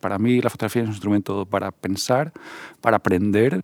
Para 0.00 0.18
mí 0.18 0.40
la 0.42 0.50
fotografía 0.50 0.82
es 0.82 0.88
un 0.88 0.94
instrumento 0.94 1.46
para 1.46 1.70
pensar, 1.70 2.32
para 2.80 2.98
aprender. 2.98 3.62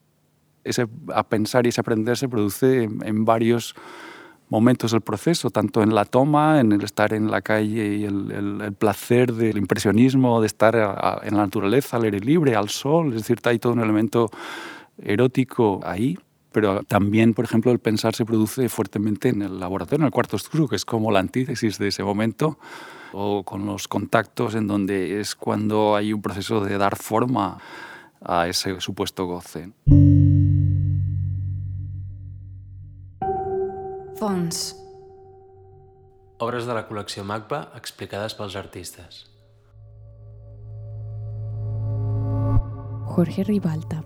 Ese 0.64 0.86
a 1.14 1.22
pensar 1.28 1.66
y 1.66 1.68
ese 1.68 1.80
aprender 1.80 2.16
se 2.16 2.28
produce 2.28 2.84
en, 2.84 3.24
varios 3.24 3.74
momentos 4.48 4.92
del 4.92 5.02
proceso, 5.02 5.50
tanto 5.50 5.82
en 5.82 5.94
la 5.94 6.04
toma, 6.04 6.60
en 6.60 6.72
el 6.72 6.82
estar 6.82 7.12
en 7.12 7.30
la 7.30 7.42
calle 7.42 7.96
y 7.96 8.04
el, 8.04 8.74
placer 8.78 9.32
del 9.32 9.58
impresionismo, 9.58 10.40
de 10.40 10.46
estar 10.46 10.74
en 11.22 11.36
la 11.36 11.42
naturaleza, 11.42 11.98
al 11.98 12.04
aire 12.04 12.20
libre, 12.20 12.56
al 12.56 12.68
sol, 12.68 13.08
es 13.08 13.22
decir, 13.22 13.38
hay 13.44 13.58
todo 13.58 13.74
un 13.74 13.80
elemento 13.80 14.30
erótico 14.98 15.80
ahí, 15.84 16.18
pero 16.52 16.82
también, 16.84 17.32
por 17.32 17.44
ejemplo, 17.44 17.70
el 17.70 17.78
pensar 17.78 18.14
se 18.14 18.24
produce 18.24 18.68
fuertemente 18.68 19.28
en 19.28 19.42
el 19.42 19.60
laboratorio, 19.60 20.02
en 20.02 20.06
el 20.06 20.12
cuarto 20.12 20.36
oscuro, 20.36 20.68
que 20.68 20.76
es 20.76 20.84
como 20.84 21.12
la 21.12 21.20
antítesis 21.20 21.78
de 21.78 21.88
ese 21.88 22.02
momento, 22.02 22.58
o 23.12 23.42
con 23.44 23.66
los 23.66 23.88
contactos, 23.88 24.54
en 24.54 24.66
donde 24.66 25.20
es 25.20 25.34
cuando 25.34 25.96
hay 25.96 26.12
un 26.12 26.22
proceso 26.22 26.60
de 26.64 26.78
dar 26.78 26.96
forma 26.96 27.58
a 28.22 28.48
ese 28.48 28.80
supuesto 28.80 29.26
goce. 29.26 29.72
Fons. 34.16 34.76
Obres 36.40 36.66
de 36.68 36.74
la 36.76 36.86
col·lecció 36.88 37.24
MACBA 37.24 37.72
explicades 37.76 38.34
pels 38.36 38.56
artistes. 38.56 39.24
Jorge 43.10 43.44
Ribalta. 43.44 44.02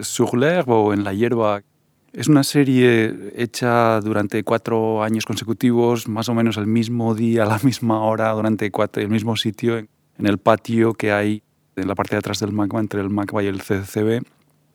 Sur 0.00 0.34
l'herbe 0.38 0.74
o 0.74 0.92
en 0.92 1.04
la 1.04 1.12
hierba 1.14 1.62
es 2.12 2.28
una 2.28 2.44
serie 2.44 3.32
hecha 3.36 4.00
durante 4.00 4.44
cuatro 4.44 5.02
años 5.02 5.24
consecutivos, 5.24 6.08
más 6.08 6.28
o 6.28 6.34
menos 6.34 6.56
el 6.58 6.66
mismo 6.66 7.14
día, 7.14 7.44
a 7.44 7.46
la 7.46 7.58
misma 7.62 8.02
hora, 8.02 8.32
durante 8.32 8.70
cuatro, 8.70 9.02
el 9.02 9.08
mismo 9.08 9.36
sitio, 9.36 9.78
en 9.78 10.26
el 10.26 10.38
patio 10.38 10.92
que 10.92 11.12
hay 11.12 11.42
en 11.76 11.88
la 11.88 11.94
parte 11.94 12.14
de 12.14 12.18
atrás 12.18 12.40
del 12.40 12.52
MACBA, 12.52 12.80
entre 12.80 13.00
el 13.00 13.08
MACBA 13.08 13.44
y 13.44 13.46
el 13.46 13.62
CCB, 13.62 14.22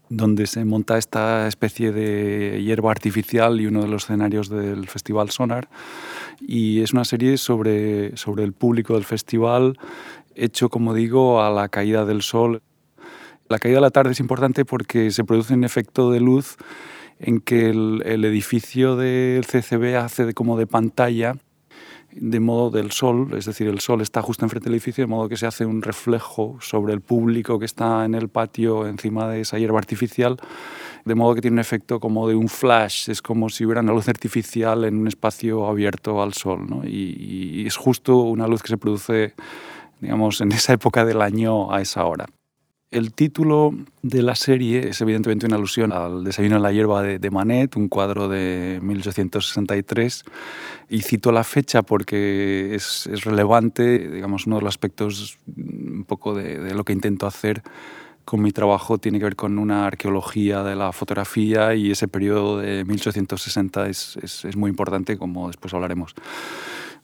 donde 0.10 0.48
se 0.48 0.66
monta 0.66 0.98
esta 0.98 1.48
especie 1.48 1.92
de 1.92 2.64
hierba 2.64 2.90
artificial 2.90 3.62
y 3.62 3.68
uno 3.68 3.82
de 3.82 3.88
los 3.88 4.06
escenarios 4.06 4.50
del 4.50 4.88
Festival 4.88 5.30
Sonar. 5.30 5.70
Y 6.40 6.82
es 6.82 6.94
una 6.94 7.06
serie 7.06 7.38
sobre, 7.38 8.18
sobre 8.18 8.44
el 8.46 8.54
público 8.54 8.96
del 8.96 9.04
festival, 9.04 9.78
hecho, 10.34 10.70
como 10.70 10.96
digo, 10.96 11.44
a 11.44 11.52
la 11.52 11.70
caída 11.70 12.04
del 12.04 12.24
sol. 12.24 12.64
La 13.48 13.60
caída 13.60 13.78
de 13.78 13.82
la 13.82 13.92
tarde 13.92 14.12
es 14.12 14.20
importante 14.20 14.66
porque 14.66 15.12
se 15.12 15.24
produce 15.24 15.54
un 15.54 15.64
efecto 15.64 16.12
de 16.12 16.20
luz 16.20 16.58
en 17.20 17.40
que 17.40 17.70
el, 17.70 18.02
edificio 18.06 18.96
del 18.96 19.46
CCB 19.46 19.98
hace 19.98 20.34
como 20.34 20.58
de 20.58 20.68
pantalla 20.68 21.36
de 22.12 22.40
modo 22.40 22.72
del 22.72 22.92
sol, 22.92 23.30
es 23.38 23.46
decir, 23.46 23.68
el 23.68 23.80
sol 23.80 24.02
está 24.02 24.22
justo 24.22 24.44
enfrente 24.44 24.66
del 24.66 24.76
edificio, 24.76 25.04
de 25.04 25.08
modo 25.08 25.30
que 25.30 25.38
se 25.38 25.46
hace 25.46 25.66
un 25.66 25.84
reflejo 25.84 26.58
sobre 26.62 26.94
el 26.94 27.02
público 27.02 27.60
que 27.60 27.66
está 27.66 28.06
en 28.06 28.16
el 28.16 28.30
patio 28.30 28.88
encima 28.88 29.28
de 29.28 29.42
esa 29.42 29.60
hierba 29.60 29.78
artificial, 29.78 30.38
de 31.06 31.16
modo 31.16 31.36
que 31.36 31.42
tiene 31.42 31.56
un 31.56 31.60
efecto 31.60 32.00
como 32.00 32.28
de 32.28 32.34
un 32.34 32.48
flash, 32.48 33.10
es 33.10 33.22
como 33.22 33.50
si 33.50 33.66
hubiera 33.66 33.82
una 33.82 33.94
luz 33.94 34.10
artificial 34.10 34.86
en 34.86 34.98
un 34.98 35.08
espacio 35.08 35.68
abierto 35.68 36.24
al 36.24 36.34
sol, 36.34 36.66
y, 36.86 37.62
y 37.62 37.68
es 37.68 37.76
justo 37.76 38.18
una 38.18 38.48
luz 38.48 38.64
que 38.64 38.70
se 38.70 38.78
produce, 38.78 39.36
digamos, 40.00 40.42
en 40.42 40.52
esa 40.54 40.74
época 40.74 41.06
del 41.06 41.22
año 41.22 41.72
a 41.72 41.82
esa 41.82 42.06
hora. 42.06 42.26
El 42.90 43.14
título 43.14 43.74
de 44.02 44.22
la 44.22 44.36
serie 44.36 44.88
es 44.88 45.02
evidentemente 45.02 45.46
una 45.46 45.58
alusión 45.58 45.92
al 45.92 46.24
Desayuno 46.24 46.56
en 46.56 46.62
la 46.62 46.72
hierba 46.72 47.04
de, 47.04 47.30
Manet, 47.30 47.76
un 47.76 47.90
cuadro 47.90 48.30
de 48.30 48.80
1863, 48.82 50.24
y 50.88 51.02
cito 51.02 51.34
la 51.34 51.44
fecha 51.44 51.82
porque 51.82 52.74
es, 52.74 53.10
relevante, 53.26 54.08
digamos, 54.08 54.48
uno 54.48 54.56
de 54.56 54.62
los 54.62 54.70
aspectos 54.70 55.38
un 55.58 56.06
poco 56.08 56.34
de, 56.34 56.74
lo 56.74 56.86
que 56.86 56.94
intento 56.94 57.28
hacer 57.28 57.62
con 58.24 58.42
mi 58.42 58.52
trabajo 58.52 58.98
tiene 58.98 59.20
que 59.20 59.26
ver 59.26 59.36
con 59.36 59.60
una 59.60 59.86
arqueología 59.86 60.64
de 60.64 60.78
la 60.78 60.94
fotografía 60.94 61.76
y 61.76 61.92
ese 61.92 62.08
periodo 62.08 62.60
de 62.60 62.86
1860 62.86 63.90
es, 63.90 64.18
es 64.24 64.56
muy 64.56 64.70
importante, 64.70 65.18
como 65.18 65.48
después 65.48 65.74
hablaremos 65.74 66.16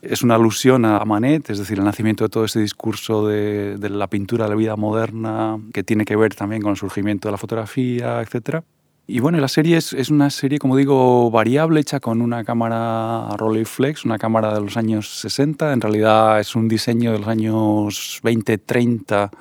es 0.03 0.21
una 0.21 0.35
alusión 0.35 0.83
a 0.83 1.03
Manet, 1.05 1.49
es 1.49 1.59
decir, 1.59 1.79
el 1.79 1.85
nacimiento 1.85 2.25
de 2.25 2.29
todo 2.29 2.43
ese 2.43 2.59
discurso 2.59 3.25
de, 3.25 3.77
la 3.89 4.07
pintura 4.07 4.45
de 4.45 4.49
la 4.49 4.55
vida 4.55 4.75
moderna, 4.75 5.57
que 5.73 5.83
tiene 5.83 6.03
que 6.03 6.15
ver 6.15 6.35
también 6.35 6.61
con 6.61 6.71
el 6.71 6.77
surgimiento 6.77 7.29
de 7.29 7.31
la 7.31 7.37
fotografía, 7.37 8.21
etc. 8.21 8.63
Y 9.07 9.21
bueno, 9.21 9.37
la 9.39 9.47
serie 9.47 9.77
es, 9.77 10.09
una 10.09 10.29
serie, 10.29 10.59
como 10.59 10.75
digo, 10.75 11.31
variable, 11.31 11.79
hecha 11.79 12.01
con 12.01 12.21
una 12.21 12.43
cámara 12.43 13.29
Rolleiflex, 13.37 14.03
una 14.03 14.17
cámara 14.17 14.53
de 14.53 14.61
los 14.61 14.75
años 14.75 15.19
60. 15.21 15.71
En 15.71 15.79
realidad 15.79 16.39
es 16.39 16.55
un 16.55 16.67
diseño 16.67 17.13
de 17.13 17.19
los 17.19 17.27
años 17.27 18.19
20, 18.23 18.57
30 18.57 19.31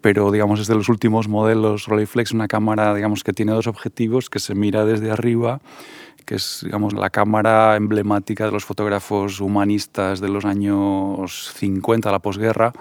pero 0.00 0.30
digamos 0.30 0.60
es 0.60 0.66
de 0.66 0.74
los 0.74 0.88
últimos 0.88 1.28
modelos 1.28 1.86
Rolleiflex, 1.86 2.32
una 2.32 2.48
cámara 2.48 2.94
digamos 2.94 3.24
que 3.24 3.32
tiene 3.32 3.52
dos 3.52 3.66
objetivos, 3.66 4.30
que 4.30 4.38
se 4.38 4.54
mira 4.54 4.84
desde 4.84 5.10
arriba 5.10 5.60
que 6.24 6.36
es 6.36 6.60
digamos, 6.64 6.92
la 6.92 7.10
cámara 7.10 7.76
emblemática 7.76 8.46
de 8.46 8.52
los 8.52 8.64
fotógrafos 8.64 9.40
humanistas 9.40 10.20
de 10.20 10.28
los 10.28 10.44
años 10.44 11.52
50, 11.54 12.10
la 12.10 12.20
posguerra, 12.20 12.72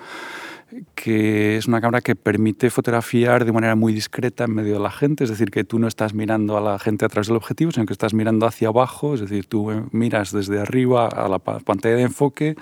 que 0.95 1.57
es 1.57 1.67
una 1.67 1.81
cámara 1.81 2.01
que 2.01 2.16
permite 2.16 2.69
fotografiar 2.69 3.44
de 3.44 3.51
manera 3.51 3.75
muy 3.75 3.94
discreta 3.94 4.45
en 4.45 4.56
medio 4.56 4.73
de 4.73 4.79
la 4.79 4.91
gente, 4.91 5.23
es 5.25 5.29
decir, 5.29 5.51
que 5.51 5.63
tú 5.63 5.79
no 5.79 5.88
estás 5.88 6.13
mirando 6.13 6.57
a 6.57 6.62
la 6.62 6.79
gente 6.79 7.06
a 7.06 7.09
través 7.09 7.28
del 7.28 7.35
objetivo, 7.35 7.72
sino 7.72 7.85
que 7.85 7.94
estás 7.94 8.13
mirando 8.13 8.45
hacia 8.45 8.69
abajo, 8.69 9.13
es 9.13 9.22
decir, 9.22 9.47
tú 9.47 9.89
miras 9.91 10.31
desde 10.31 10.59
arriba 10.59 11.07
a 11.07 11.28
la 11.28 11.39
pantalla 11.39 11.95
de 11.95 12.03
enfoque 12.03 12.56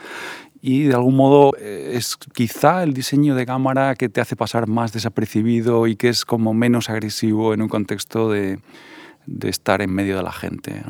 y 0.61 0.83
de 0.83 0.93
algún 0.93 1.15
modo 1.15 1.53
eh, 1.57 1.93
es 1.95 2.17
quizá 2.33 2.83
el 2.83 2.93
diseño 2.93 3.35
de 3.35 3.45
cámara 3.45 3.95
que 3.95 4.09
te 4.09 4.21
hace 4.21 4.35
pasar 4.35 4.67
más 4.67 4.91
desapercibido 4.91 5.87
y 5.87 5.95
que 5.95 6.09
es 6.09 6.25
como 6.25 6.53
menos 6.53 6.89
agresivo 6.89 7.53
en 7.53 7.61
un 7.61 7.69
contexto 7.69 8.29
de, 8.29 8.59
de 9.25 9.49
estar 9.49 9.81
en 9.81 9.93
medio 9.93 10.17
de 10.17 10.23
la 10.23 10.31
gente. 10.31 10.83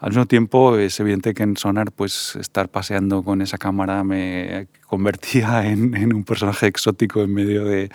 Al 0.00 0.08
mismo 0.10 0.26
tiempo, 0.26 0.76
es 0.76 0.98
evidente 1.00 1.32
que 1.32 1.44
en 1.44 1.56
Sonar, 1.56 1.92
pues 1.92 2.36
estar 2.36 2.68
paseando 2.68 3.22
con 3.22 3.40
esa 3.40 3.56
cámara 3.56 4.02
me 4.04 4.66
convertía 4.86 5.66
en, 5.70 5.94
en 5.94 6.12
un 6.12 6.24
personaje 6.24 6.66
exótico 6.66 7.22
en 7.22 7.32
medio 7.32 7.64
de, 7.64 7.90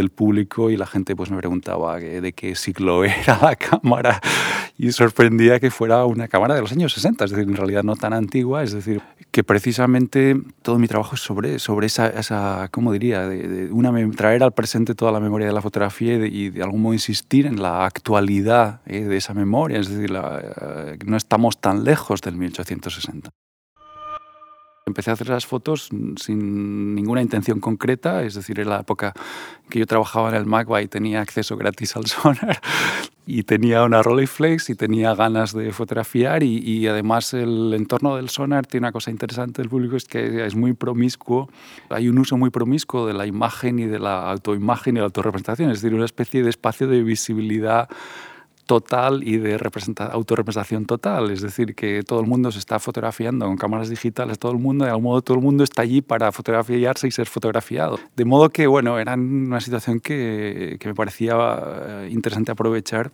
del 0.00 0.10
público 0.10 0.70
y 0.70 0.76
la 0.76 0.86
gente 0.86 1.16
pues 1.16 1.30
me 1.30 1.36
preguntaba 1.36 1.98
de 1.98 2.32
qué 2.32 2.54
siglo 2.54 3.04
era 3.04 3.38
la 3.42 3.56
cámara 3.56 4.20
y 4.78 4.92
sorprendía 4.92 5.58
que 5.58 5.70
fuera 5.70 6.04
una 6.04 6.28
cámara 6.28 6.54
de 6.54 6.60
los 6.60 6.72
años 6.72 6.92
60, 6.92 7.24
es 7.24 7.30
decir, 7.30 7.48
en 7.48 7.56
realidad 7.56 7.82
no 7.82 7.96
tan 7.96 8.12
antigua, 8.12 8.62
es 8.62 8.72
decir, 8.72 9.00
que 9.30 9.42
precisamente 9.42 10.36
todo 10.62 10.78
mi 10.78 10.86
trabajo 10.86 11.14
es 11.14 11.22
sobre, 11.22 11.58
sobre 11.58 11.86
esa, 11.86 12.08
esa 12.08 12.68
¿cómo 12.70 12.92
diría?, 12.92 13.26
de, 13.26 13.70
una, 13.72 13.92
traer 14.12 14.42
al 14.42 14.52
presente 14.52 14.94
toda 14.94 15.12
la 15.12 15.20
memoria 15.20 15.46
de 15.46 15.52
la 15.52 15.62
fotografía 15.62 16.14
y 16.26 16.50
de, 16.50 16.62
algún 16.62 16.82
modo 16.82 16.92
insistir 16.92 17.46
en 17.46 17.62
la 17.62 17.86
actualidad 17.86 18.80
eh, 18.86 19.04
de 19.04 19.16
esa 19.16 19.32
memoria, 19.32 19.78
es 19.78 19.88
decir, 19.88 20.14
eh, 20.14 20.98
no 21.06 21.16
estamos 21.16 21.58
tan 21.58 21.84
lejos 21.84 22.20
del 22.20 22.36
1860. 22.36 23.30
Empecé 24.88 25.10
a 25.10 25.14
hacer 25.14 25.28
las 25.30 25.46
fotos 25.46 25.88
sin 26.16 26.94
ninguna 26.94 27.20
intención 27.20 27.58
concreta, 27.58 28.22
es 28.22 28.34
decir, 28.34 28.60
en 28.60 28.68
la 28.68 28.78
época 28.78 29.14
que 29.68 29.80
yo 29.80 29.86
trabajaba 29.86 30.28
en 30.28 30.36
el 30.36 30.46
MACBA 30.46 30.82
y 30.82 30.86
tenía 30.86 31.20
acceso 31.22 31.56
gratis 31.56 31.96
al 31.96 32.06
sonar 32.06 32.60
y 33.26 33.42
tenía 33.42 33.82
una 33.82 34.00
Rolleiflex 34.00 34.70
y 34.70 34.76
tenía 34.76 35.12
ganas 35.16 35.52
de 35.52 35.72
fotografiar 35.72 36.44
y, 36.44 36.58
y, 36.58 36.86
además 36.86 37.34
el 37.34 37.74
entorno 37.74 38.14
del 38.14 38.28
sonar 38.28 38.64
tiene 38.68 38.84
una 38.84 38.92
cosa 38.92 39.10
interesante 39.10 39.60
del 39.60 39.68
público, 39.68 39.96
es 39.96 40.04
que 40.04 40.46
es 40.46 40.54
muy 40.54 40.72
promiscuo, 40.72 41.50
hay 41.88 42.08
un 42.08 42.20
uso 42.20 42.36
muy 42.36 42.50
promiscuo 42.50 43.08
de 43.08 43.14
la 43.14 43.26
imagen 43.26 43.80
y 43.80 43.86
de 43.86 43.98
la 43.98 44.30
autoimagen 44.30 44.96
y 44.96 45.00
la 45.00 45.06
autorrepresentación, 45.06 45.72
es 45.72 45.82
decir, 45.82 45.96
una 45.96 46.04
especie 46.04 46.44
de 46.44 46.50
espacio 46.50 46.86
de 46.86 47.02
visibilidad 47.02 47.88
total 48.66 49.26
y 49.26 49.38
de 49.38 49.54
autorrepresentación 50.12 50.86
total. 50.86 51.30
Es 51.30 51.40
decir, 51.40 51.74
que 51.74 52.02
todo 52.02 52.20
el 52.20 52.26
mundo 52.26 52.52
se 52.52 52.58
está 52.58 52.78
fotografiando 52.78 53.46
con 53.46 53.56
cámaras 53.56 53.88
digitales, 53.88 54.38
todo 54.38 54.52
el 54.52 54.58
mundo, 54.58 54.84
de 54.84 54.90
algún 54.90 55.04
modo 55.04 55.22
todo 55.22 55.36
el 55.36 55.42
mundo 55.42 55.64
está 55.64 55.82
allí 55.82 56.02
para 56.02 56.32
fotografiarse 56.32 57.08
y 57.08 57.10
ser 57.10 57.26
fotografiado. 57.26 57.98
De 58.16 58.24
modo 58.24 58.50
que, 58.50 58.66
bueno, 58.66 58.98
era 58.98 59.14
una 59.14 59.60
situación 59.60 60.00
que, 60.00 60.76
que 60.80 60.88
me 60.88 60.94
parecía 60.94 61.36
eh, 61.36 62.08
interesante 62.10 62.52
aprovechar 62.52 63.12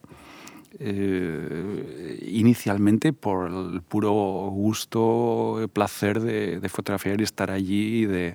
eh, 0.79 2.19
inicialmente 2.29 3.13
por 3.13 3.51
el 3.51 3.83
puro 3.83 4.11
gusto, 4.51 5.61
el 5.61 5.69
placer 5.69 6.21
de, 6.21 6.67
fotografiar 6.71 7.21
y 7.21 7.25
estar 7.25 7.51
allí 7.51 8.03
y 8.03 8.07
de, 8.07 8.35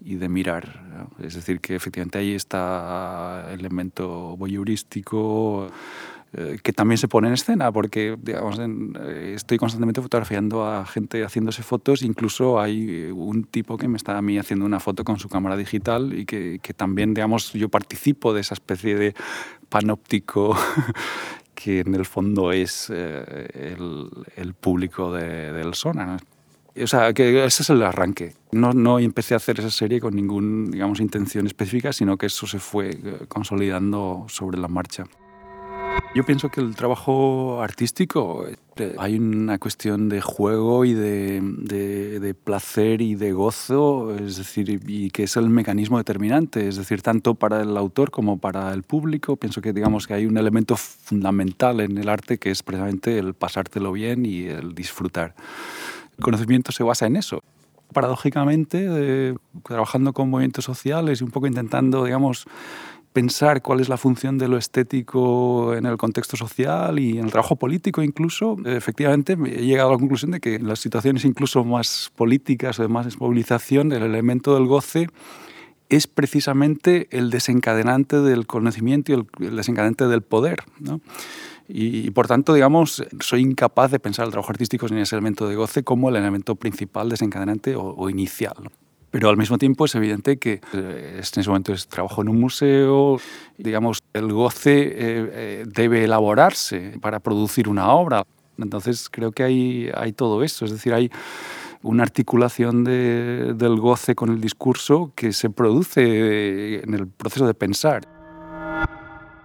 y 0.00 0.16
de 0.16 0.28
mirar. 0.28 1.06
Es 1.22 1.34
decir, 1.34 1.60
que 1.60 1.76
efectivamente 1.76 2.18
ahí 2.18 2.32
está 2.32 3.46
el 3.52 3.60
elemento 3.60 4.36
voyeurístico, 4.36 5.68
que 6.62 6.72
también 6.74 6.98
se 6.98 7.08
pone 7.08 7.28
en 7.28 7.34
escena, 7.34 7.72
porque 7.72 8.16
digamos, 8.20 8.58
eh, 8.58 9.32
estoy 9.34 9.56
constantemente 9.56 10.02
fotografiando 10.02 10.66
a 10.66 10.84
gente 10.84 11.24
haciéndose 11.24 11.62
fotos, 11.62 12.02
incluso 12.02 12.60
hay 12.60 13.10
un 13.10 13.44
tipo 13.44 13.78
que 13.78 13.88
me 13.88 13.96
está 13.96 14.18
a 14.18 14.22
mí 14.22 14.38
haciendo 14.38 14.66
una 14.66 14.78
foto 14.78 15.04
con 15.04 15.18
su 15.18 15.28
cámara 15.28 15.56
digital 15.56 16.12
y 16.12 16.26
que, 16.26 16.60
que 16.62 16.74
también 16.74 17.14
digamos, 17.14 17.52
yo 17.54 17.70
participo 17.70 18.34
de 18.34 18.42
esa 18.42 18.54
especie 18.54 18.96
de 18.96 19.14
panóptico 19.70 20.56
que 21.54 21.80
en 21.80 21.94
el 21.94 22.04
fondo 22.04 22.52
es 22.52 22.90
eh, 22.92 23.48
el, 23.54 24.08
el, 24.36 24.54
público 24.54 25.12
de, 25.12 25.52
del 25.52 25.74
Sona. 25.74 26.18
O 26.80 26.86
sea, 26.86 27.12
que 27.12 27.44
ese 27.44 27.62
es 27.62 27.70
el 27.70 27.82
arranque. 27.82 28.34
No, 28.52 28.72
no 28.72 28.98
empecé 29.00 29.34
a 29.34 29.38
hacer 29.38 29.58
esa 29.58 29.70
serie 29.70 29.98
con 29.98 30.14
ninguna 30.14 30.70
digamos, 30.70 31.00
intención 31.00 31.46
específica, 31.46 31.92
sino 31.92 32.16
que 32.16 32.26
eso 32.26 32.46
se 32.46 32.60
fue 32.60 32.90
eh, 32.90 33.24
consolidando 33.28 34.26
sobre 34.28 34.58
la 34.58 34.68
marcha. 34.68 35.04
Yo 36.14 36.24
pienso 36.24 36.48
que 36.48 36.60
el 36.60 36.74
trabajo 36.74 37.62
artístico 37.62 38.46
eh, 38.76 38.94
hay 38.98 39.18
una 39.18 39.58
cuestión 39.58 40.08
de 40.08 40.20
juego 40.20 40.84
y 40.84 40.94
de, 40.94 41.40
de, 41.40 42.34
placer 42.34 43.02
y 43.02 43.14
de 43.14 43.32
gozo, 43.32 44.16
es 44.16 44.36
decir, 44.36 44.80
y 44.86 45.10
que 45.10 45.24
es 45.24 45.36
el 45.36 45.48
mecanismo 45.48 45.98
determinante, 45.98 46.66
es 46.66 46.76
decir, 46.76 47.02
tanto 47.02 47.34
para 47.34 47.60
el 47.60 47.76
autor 47.76 48.10
como 48.10 48.38
para 48.38 48.72
el 48.72 48.82
público. 48.82 49.36
Pienso 49.36 49.60
que 49.60 49.72
digamos 49.72 50.06
que 50.06 50.14
hay 50.14 50.26
un 50.26 50.38
elemento 50.38 50.76
fundamental 50.76 51.80
en 51.80 51.98
el 51.98 52.08
arte 52.08 52.38
que 52.38 52.50
es 52.50 52.62
precisamente 52.62 53.18
el 53.18 53.34
pasártelo 53.34 53.92
bien 53.92 54.26
y 54.26 54.46
el 54.46 54.74
disfrutar. 54.74 55.34
El 56.16 56.24
conocimiento 56.24 56.72
se 56.72 56.82
basa 56.82 57.06
en 57.06 57.16
eso 57.16 57.42
paradójicamente, 57.92 59.34
trabajando 59.64 60.12
con 60.12 60.28
movimientos 60.28 60.64
sociales 60.64 61.20
y 61.20 61.24
un 61.24 61.30
poco 61.30 61.46
intentando, 61.46 62.04
digamos, 62.04 62.44
pensar 63.18 63.62
cuál 63.62 63.80
es 63.80 63.88
la 63.88 63.96
función 63.96 64.38
de 64.38 64.46
lo 64.46 64.56
estético 64.56 65.74
en 65.74 65.86
el 65.86 65.96
contexto 65.96 66.36
social 66.36 67.00
y 67.00 67.18
en 67.18 67.24
el 67.24 67.32
trabajo 67.32 67.56
político 67.56 68.00
incluso, 68.00 68.56
efectivamente 68.64 69.32
he 69.32 69.66
llegado 69.66 69.88
a 69.88 69.92
la 69.94 69.98
conclusión 69.98 70.30
de 70.30 70.38
que 70.38 70.54
en 70.54 70.68
las 70.68 70.78
situaciones 70.78 71.24
incluso 71.24 71.64
más 71.64 72.12
políticas 72.14 72.78
o 72.78 72.82
de 72.82 72.88
más 72.88 73.18
movilización, 73.18 73.90
el 73.90 74.04
elemento 74.04 74.54
del 74.54 74.66
goce 74.66 75.08
es 75.88 76.06
precisamente 76.06 77.08
el 77.10 77.30
desencadenante 77.30 78.20
del 78.20 78.46
conocimiento 78.46 79.10
y 79.10 79.14
el, 79.16 79.56
desencadenante 79.56 80.06
del 80.06 80.22
poder. 80.22 80.60
Y, 81.66 82.10
por 82.12 82.28
tanto, 82.28 82.54
digamos, 82.54 83.02
soy 83.18 83.40
incapaz 83.40 83.90
de 83.90 83.98
pensar 83.98 84.26
el 84.26 84.30
trabajo 84.30 84.52
artístico 84.52 84.86
sin 84.86 84.98
ese 84.98 85.16
elemento 85.16 85.48
de 85.48 85.56
goce 85.56 85.82
como 85.82 86.08
el 86.08 86.16
elemento 86.16 86.54
principal, 86.54 87.08
desencadenante 87.08 87.74
o, 87.74 87.82
o 87.96 88.10
inicial. 88.10 88.70
Pero 89.10 89.30
al 89.30 89.36
mismo 89.36 89.56
tiempo 89.56 89.86
es 89.86 89.94
evidente 89.94 90.36
que 90.36 90.60
eh, 90.74 91.14
en 91.14 91.20
ese 91.20 91.48
momento 91.48 91.72
es 91.72 91.88
trabajo 91.88 92.20
en 92.20 92.28
un 92.28 92.38
museo, 92.38 93.18
digamos, 93.56 94.00
el 94.12 94.32
goce 94.32 94.82
eh, 94.82 94.92
eh, 94.96 95.64
debe 95.66 96.04
elaborarse 96.04 96.98
para 97.00 97.18
producir 97.20 97.68
una 97.68 97.90
obra. 97.92 98.24
Entonces 98.58 99.08
creo 99.08 99.32
que 99.32 99.44
hay, 99.44 99.90
hay 99.94 100.12
todo 100.12 100.42
eso, 100.42 100.64
es 100.64 100.72
decir, 100.72 100.92
hay 100.92 101.10
una 101.82 102.02
articulación 102.02 102.82
del 102.82 103.76
goce 103.78 104.16
con 104.16 104.30
el 104.30 104.40
discurso 104.40 105.12
que 105.14 105.32
se 105.32 105.48
produce 105.48 106.82
en 106.82 106.92
el 106.92 107.06
proceso 107.06 107.46
de 107.46 107.54
pensar. 107.54 108.17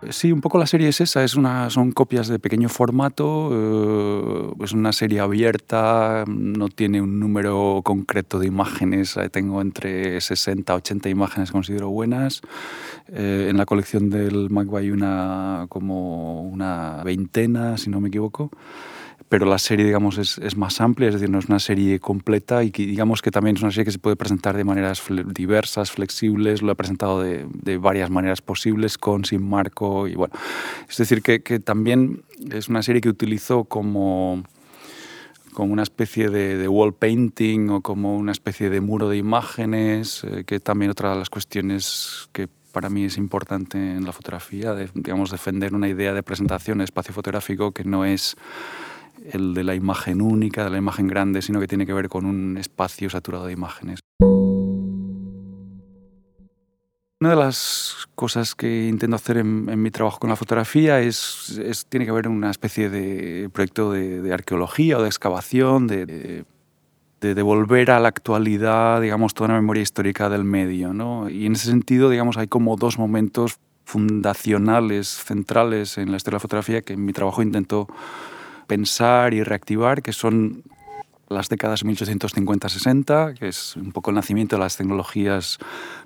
Sí, 0.09 0.31
un 0.31 0.41
poco 0.41 0.57
la 0.57 0.67
serie 0.67 0.89
es 0.89 1.01
esa, 1.01 1.23
es 1.23 1.35
una, 1.35 1.69
son 1.69 1.91
copias 1.91 2.27
de 2.27 2.39
pequeño 2.39 2.69
formato, 2.69 3.49
eh, 3.51 4.53
es 4.63 4.73
una 4.73 4.91
serie 4.91 5.19
abierta, 5.19 6.23
no 6.27 6.69
tiene 6.69 7.01
un 7.01 7.19
número 7.19 7.81
concreto 7.83 8.39
de 8.39 8.47
imágenes, 8.47 9.17
tengo 9.31 9.61
entre 9.61 10.19
60 10.19 10.73
80 10.75 11.09
imágenes 11.09 11.49
que 11.49 11.53
considero 11.53 11.89
buenas. 11.89 12.41
Eh, 13.07 13.47
en 13.49 13.57
la 13.57 13.65
colección 13.65 14.09
del 14.09 14.49
MACBA 14.49 14.79
hay 14.79 14.91
una, 14.91 15.65
como 15.69 16.41
una 16.41 17.01
veintena, 17.03 17.77
si 17.77 17.89
no 17.89 18.01
me 18.01 18.09
equivoco 18.09 18.51
pero 19.33 19.47
la 19.47 19.57
serie, 19.57 19.83
digamos, 19.83 20.19
es, 20.19 20.37
es, 20.37 20.55
más 20.57 20.79
amplia, 20.79 21.07
es 21.07 21.15
decir, 21.15 21.27
no 21.27 21.39
es 21.39 21.45
una 21.45 21.57
serie 21.57 21.99
completa 21.99 22.63
y 22.63 22.69
que, 22.69 22.85
digamos 22.85 23.23
que 23.23 23.31
también 23.31 23.55
es 23.55 23.63
una 23.63 23.71
serie 23.71 23.85
que 23.85 23.91
se 23.91 23.97
puede 23.97 24.15
presentar 24.15 24.55
de 24.55 24.63
maneras 24.63 25.01
diversas, 25.33 25.89
flexibles, 25.89 26.61
lo 26.61 26.71
he 26.71 26.75
presentado 26.75 27.19
de, 27.19 27.47
de, 27.51 27.79
varias 27.79 28.11
maneras 28.11 28.43
posibles, 28.43 28.99
con, 28.99 29.25
sin 29.25 29.41
marco, 29.41 30.07
y 30.07 30.13
bueno, 30.13 30.35
es 30.87 30.97
decir, 30.97 31.23
que, 31.23 31.41
que 31.41 31.59
también 31.59 32.21
es 32.51 32.69
una 32.69 32.83
serie 32.83 33.01
que 33.01 33.09
utilizo 33.09 33.63
como 33.63 34.43
como 35.53 35.73
una 35.73 35.83
especie 35.83 36.29
de, 36.29 36.55
de, 36.55 36.67
wall 36.67 36.93
painting 36.93 37.71
o 37.71 37.81
como 37.81 38.15
una 38.15 38.33
especie 38.33 38.69
de 38.69 38.81
muro 38.81 39.09
de 39.09 39.17
imágenes, 39.17 40.23
eh, 40.25 40.43
que 40.45 40.59
también 40.59 40.91
otra 40.91 41.13
de 41.13 41.17
las 41.17 41.31
cuestiones 41.31 42.29
que 42.33 42.49
para 42.71 42.89
mí 42.89 43.05
es 43.05 43.17
importante 43.17 43.79
en 43.79 44.05
la 44.05 44.11
fotografía, 44.11 44.75
de, 44.75 44.89
digamos, 44.93 45.31
defender 45.31 45.73
una 45.73 45.87
idea 45.87 46.13
de 46.13 46.21
presentación, 46.21 46.77
de 46.77 46.83
espacio 46.83 47.15
fotográfico 47.15 47.71
que 47.71 47.83
no 47.83 48.05
es 48.05 48.35
el 49.31 49.53
de 49.53 49.63
la 49.63 49.75
imagen 49.75 50.21
única, 50.21 50.63
de 50.63 50.69
la 50.69 50.77
imagen 50.77 51.07
grande, 51.07 51.41
sino 51.41 51.59
que 51.59 51.67
tiene 51.67 51.85
que 51.85 51.93
ver 51.93 52.09
con 52.09 52.25
un 52.25 52.57
espacio 52.57 53.09
saturado 53.09 53.45
de 53.45 53.53
imágenes. 53.53 53.99
Una 57.23 57.29
de 57.29 57.35
las 57.37 58.09
cosas 58.15 58.53
que 58.53 58.89
intento 58.89 59.15
hacer 59.15 59.37
en, 59.37 59.81
mi 59.81 59.91
trabajo 59.91 60.19
con 60.19 60.29
la 60.29 60.35
fotografía 60.35 60.99
es, 60.99 61.85
tiene 61.87 62.05
que 62.05 62.11
ver 62.11 62.27
una 62.27 62.51
especie 62.51 62.89
de 62.89 63.49
proyecto 63.53 63.93
de, 63.93 64.33
arqueología 64.33 64.97
o 64.97 65.01
de 65.01 65.07
excavación, 65.07 65.87
de, 65.87 66.05
de, 66.05 67.33
devolver 67.33 67.91
a 67.91 68.01
la 68.01 68.09
actualidad, 68.09 68.99
digamos, 68.99 69.33
toda 69.33 69.51
una 69.51 69.61
memoria 69.61 69.81
histórica 69.81 70.27
del 70.27 70.43
medio. 70.43 70.93
¿no? 70.93 71.29
Y 71.29 71.45
en 71.45 71.53
ese 71.53 71.69
sentido, 71.69 72.09
digamos, 72.09 72.35
hay 72.35 72.47
como 72.47 72.75
dos 72.75 72.99
momentos 72.99 73.57
fundacionales, 73.85 75.07
centrales 75.07 75.97
en 75.97 76.11
la 76.11 76.17
historia 76.17 76.35
de 76.35 76.39
la 76.39 76.41
fotografía 76.41 76.81
que 76.81 76.91
en 76.91 77.05
mi 77.05 77.13
trabajo 77.13 77.41
intento 77.41 77.87
pensar 78.73 79.35
y 79.35 79.43
reactivar, 79.43 80.01
que 80.01 80.13
son 80.13 80.63
las 81.29 81.47
décadas 81.47 81.85
1850-60, 81.85 83.37
que 83.37 83.47
es 83.49 83.75
un 83.75 83.91
poco 83.91 84.09
el 84.09 84.15
nacimiento 84.15 84.55
de 84.55 84.61
las 84.61 84.77
tecnologías 84.77 85.59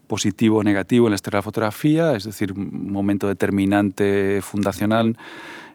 positivo-negativo 0.08 1.08
en 1.08 1.12
la 1.12 1.16
historia 1.16 1.38
de 1.38 1.40
la 1.40 1.44
fotografía, 1.44 2.14
es 2.14 2.26
decir, 2.26 2.52
un 2.52 2.92
momento 2.92 3.26
determinante, 3.30 4.42
fundacional. 4.42 5.18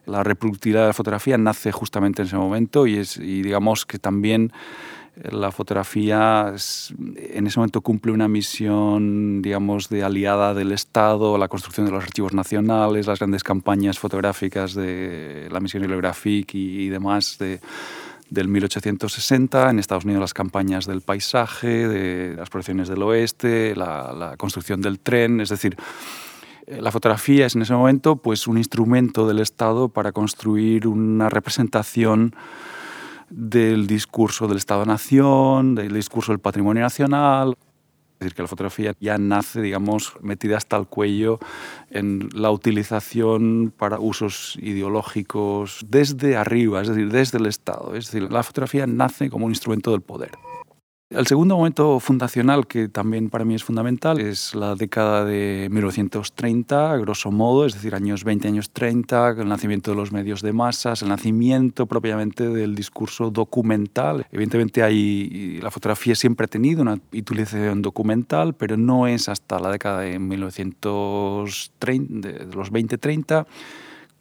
La 0.05 0.23
reproductividad 0.23 0.83
de 0.83 0.87
la 0.89 0.93
fotografía 0.93 1.39
nace 1.39 1.73
justamente 1.73 2.21
en 2.21 2.29
ese 2.29 2.37
momento 2.37 2.87
y, 2.87 2.99
es, 2.99 3.17
y 3.17 3.41
digamos 3.41 3.87
que 3.87 3.99
también 3.99 4.53
la 5.17 5.53
fotografía 5.53 6.55
en 7.17 7.47
ese 7.47 7.59
momento 7.59 7.83
cumple 7.83 8.13
una 8.13 8.29
misión, 8.29 9.43
digamos, 9.43 9.91
de 9.91 10.03
aliada 10.03 10.55
del 10.55 10.73
Estado, 10.73 11.37
la 11.37 11.49
construcción 11.49 11.85
de 11.87 11.93
los 11.93 12.03
archivos 12.03 12.33
nacionales, 12.33 13.07
las 13.07 13.19
grandes 13.19 13.45
campañas 13.45 13.99
fotográficas 13.99 14.75
de 14.75 15.49
la 15.51 15.61
misión 15.61 15.85
heliográfica 15.85 16.57
y, 16.57 16.89
demás 16.89 17.37
de, 17.39 17.61
del 18.31 18.49
1860, 18.49 19.71
en 19.71 19.79
Estados 19.79 20.05
Unidos 20.05 20.23
las 20.23 20.35
campañas 20.35 20.87
del 20.87 21.03
paisaje, 21.03 21.89
de 21.89 22.35
las 22.35 22.49
proyecciones 22.49 22.89
del 22.89 23.03
oeste, 23.03 23.77
la, 23.77 24.15
la 24.15 24.37
construcción 24.39 24.81
del 24.81 24.99
tren, 24.99 25.43
es 25.43 25.51
decir, 25.51 25.77
la 26.67 26.91
fotografía 26.91 27.47
es 27.47 27.55
en 27.55 27.63
ese 27.63 27.75
momento 27.75 28.17
pues 28.17 28.47
un 28.47 28.57
instrumento 28.57 29.27
del 29.27 29.41
Estado 29.41 29.89
para 29.89 30.13
construir 30.13 30.87
una 30.87 31.29
representación 31.29 32.35
del 33.33 33.87
discurso 33.87 34.47
del 34.47 34.59
Estado-Nación, 34.59 35.75
del 35.75 35.93
discurso 35.93 36.33
del 36.33 36.39
patrimonio 36.39 36.83
nacional. 36.83 37.57
Es 38.15 38.27
decir, 38.27 38.35
que 38.35 38.43
la 38.43 38.49
fotografía 38.49 38.95
ya 39.01 39.19
nace, 39.19 39.61
digamos, 39.61 40.13
metida 40.21 40.57
hasta 40.57 40.77
el 40.77 40.87
cuello 40.87 41.41
en 41.91 42.29
la 42.35 42.53
utilización 42.53 43.73
para 43.77 43.99
usos 43.99 44.57
ideológicos 44.63 45.81
desde 45.89 46.37
arriba, 46.37 46.83
es 46.83 46.89
decir, 46.89 47.11
desde 47.11 47.39
el 47.39 47.47
Estado. 47.47 47.97
Es 47.97 48.13
decir, 48.13 48.31
la 48.31 48.45
fotografía 48.45 48.87
nace 48.87 49.29
como 49.29 49.47
un 49.47 49.53
instrumento 49.53 49.91
del 49.91 50.03
poder. 50.03 50.31
El 51.15 51.27
segundo 51.27 51.59
momento 51.59 52.01
fundacional 52.01 52.67
que 52.67 52.89
también 52.89 53.29
para 53.29 53.45
mí 53.45 53.55
es 53.55 53.63
fundamental 53.63 54.19
es 54.19 54.55
la 54.55 54.77
década 54.77 55.27
de 55.27 55.69
1930, 55.71 56.97
grosso 56.97 57.31
modo, 57.31 57.67
es 57.67 57.75
decir, 57.75 57.95
años 57.95 58.25
20, 58.25 58.49
años 58.49 58.71
30, 58.71 59.41
el 59.41 59.47
nacimiento 59.47 59.91
de 59.91 59.99
los 59.99 60.11
medios 60.11 60.41
de 60.41 60.55
masas, 60.55 61.03
el 61.03 61.11
nacimiento 61.11 61.85
propiamente 61.85 62.49
del 62.49 62.75
discurso 62.75 63.31
documental. 63.31 64.27
Evidentemente 64.33 64.83
hay, 64.83 65.61
la 65.61 65.71
fotografía 65.71 66.15
siempre 66.15 66.47
ha 66.47 66.49
tenido 66.49 66.81
una 66.81 66.99
utilización 67.13 67.83
documental, 67.83 68.55
pero 68.55 68.79
no 68.79 69.07
es 69.07 69.29
hasta 69.29 69.59
la 69.59 69.71
década 69.71 70.01
de 70.01 70.19
1930, 70.19 72.29
de 72.29 72.47
los 72.55 72.73
20-30 72.73 73.45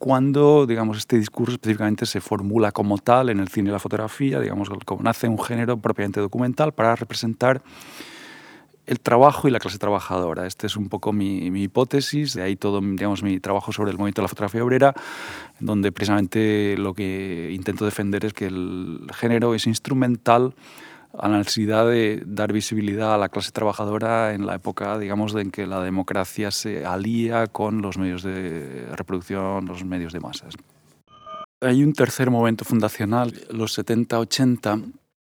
cuando 0.02 0.66
digamos, 0.66 0.98
este 0.98 1.20
discurso 1.20 1.52
específicamente 1.52 2.08
se 2.08 2.22
formula 2.22 2.72
como 2.72 2.98
tal 2.98 3.30
en 3.30 3.40
el 3.40 3.50
cine 3.50 3.70
y 3.70 3.72
la 3.72 3.78
fotografía, 3.78 4.40
digamos, 4.40 4.68
como 4.84 5.04
nace 5.04 5.28
un 5.28 5.38
género 5.38 5.78
propiamente 5.78 6.20
documental 6.20 6.72
para 6.72 6.96
representar 6.96 7.62
el 8.88 9.00
trabajo 9.00 9.48
y 9.48 9.52
la 9.52 9.60
clase 9.60 9.78
trabajadora. 9.78 10.48
Esta 10.48 10.66
es 10.66 10.76
un 10.76 10.90
poco 10.90 11.14
mi, 11.14 11.52
mi, 11.52 11.62
hipótesis, 11.62 12.34
de 12.34 12.42
ahí 12.42 12.56
todo 12.56 12.82
digamos, 12.82 13.22
mi 13.22 13.40
trabajo 13.40 13.72
sobre 13.72 13.92
el 13.92 13.98
movimiento 14.00 14.22
de 14.22 14.24
la 14.24 14.30
fotografía 14.30 14.64
obrera, 14.64 14.96
donde 15.60 15.92
precisamente 15.92 16.78
lo 16.80 16.96
que 16.96 17.52
intento 17.54 17.86
defender 17.86 18.26
es 18.26 18.34
que 18.34 18.48
el 18.48 19.06
género 19.14 19.54
es 19.54 19.68
instrumental 19.68 20.56
a 21.18 21.28
la 21.28 21.38
necesidad 21.38 21.88
de 21.88 22.24
dar 22.26 22.54
visibilidad 22.54 23.14
a 23.14 23.18
la 23.18 23.30
clase 23.30 23.52
trabajadora 23.52 24.34
en 24.34 24.46
la 24.46 24.56
época, 24.56 24.98
digamos, 24.98 25.36
en 25.36 25.52
que 25.52 25.68
la 25.68 25.82
democracia 25.82 26.52
se 26.52 26.86
alía 26.86 27.48
con 27.48 27.82
los 27.82 27.98
medios 27.98 28.24
de 28.24 28.88
reproducción, 28.96 29.66
los 29.66 29.84
medios 29.84 30.14
de 30.14 30.20
masas. 30.20 30.56
Hay 31.60 31.84
un 31.84 31.94
tercer 31.94 32.32
momento 32.32 32.66
fundacional, 32.66 33.34
los 33.52 33.78
70-80. 33.78 34.94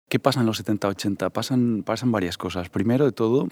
¿Qué 0.09 0.19
pasa 0.19 0.41
en 0.41 0.47
los 0.47 0.65
70-80? 0.65 1.31
Pasan, 1.31 1.83
pasan 1.85 2.13
varias 2.13 2.39
cosas. 2.39 2.69
Primero 2.69 3.05
de 3.05 3.13
todo, 3.13 3.49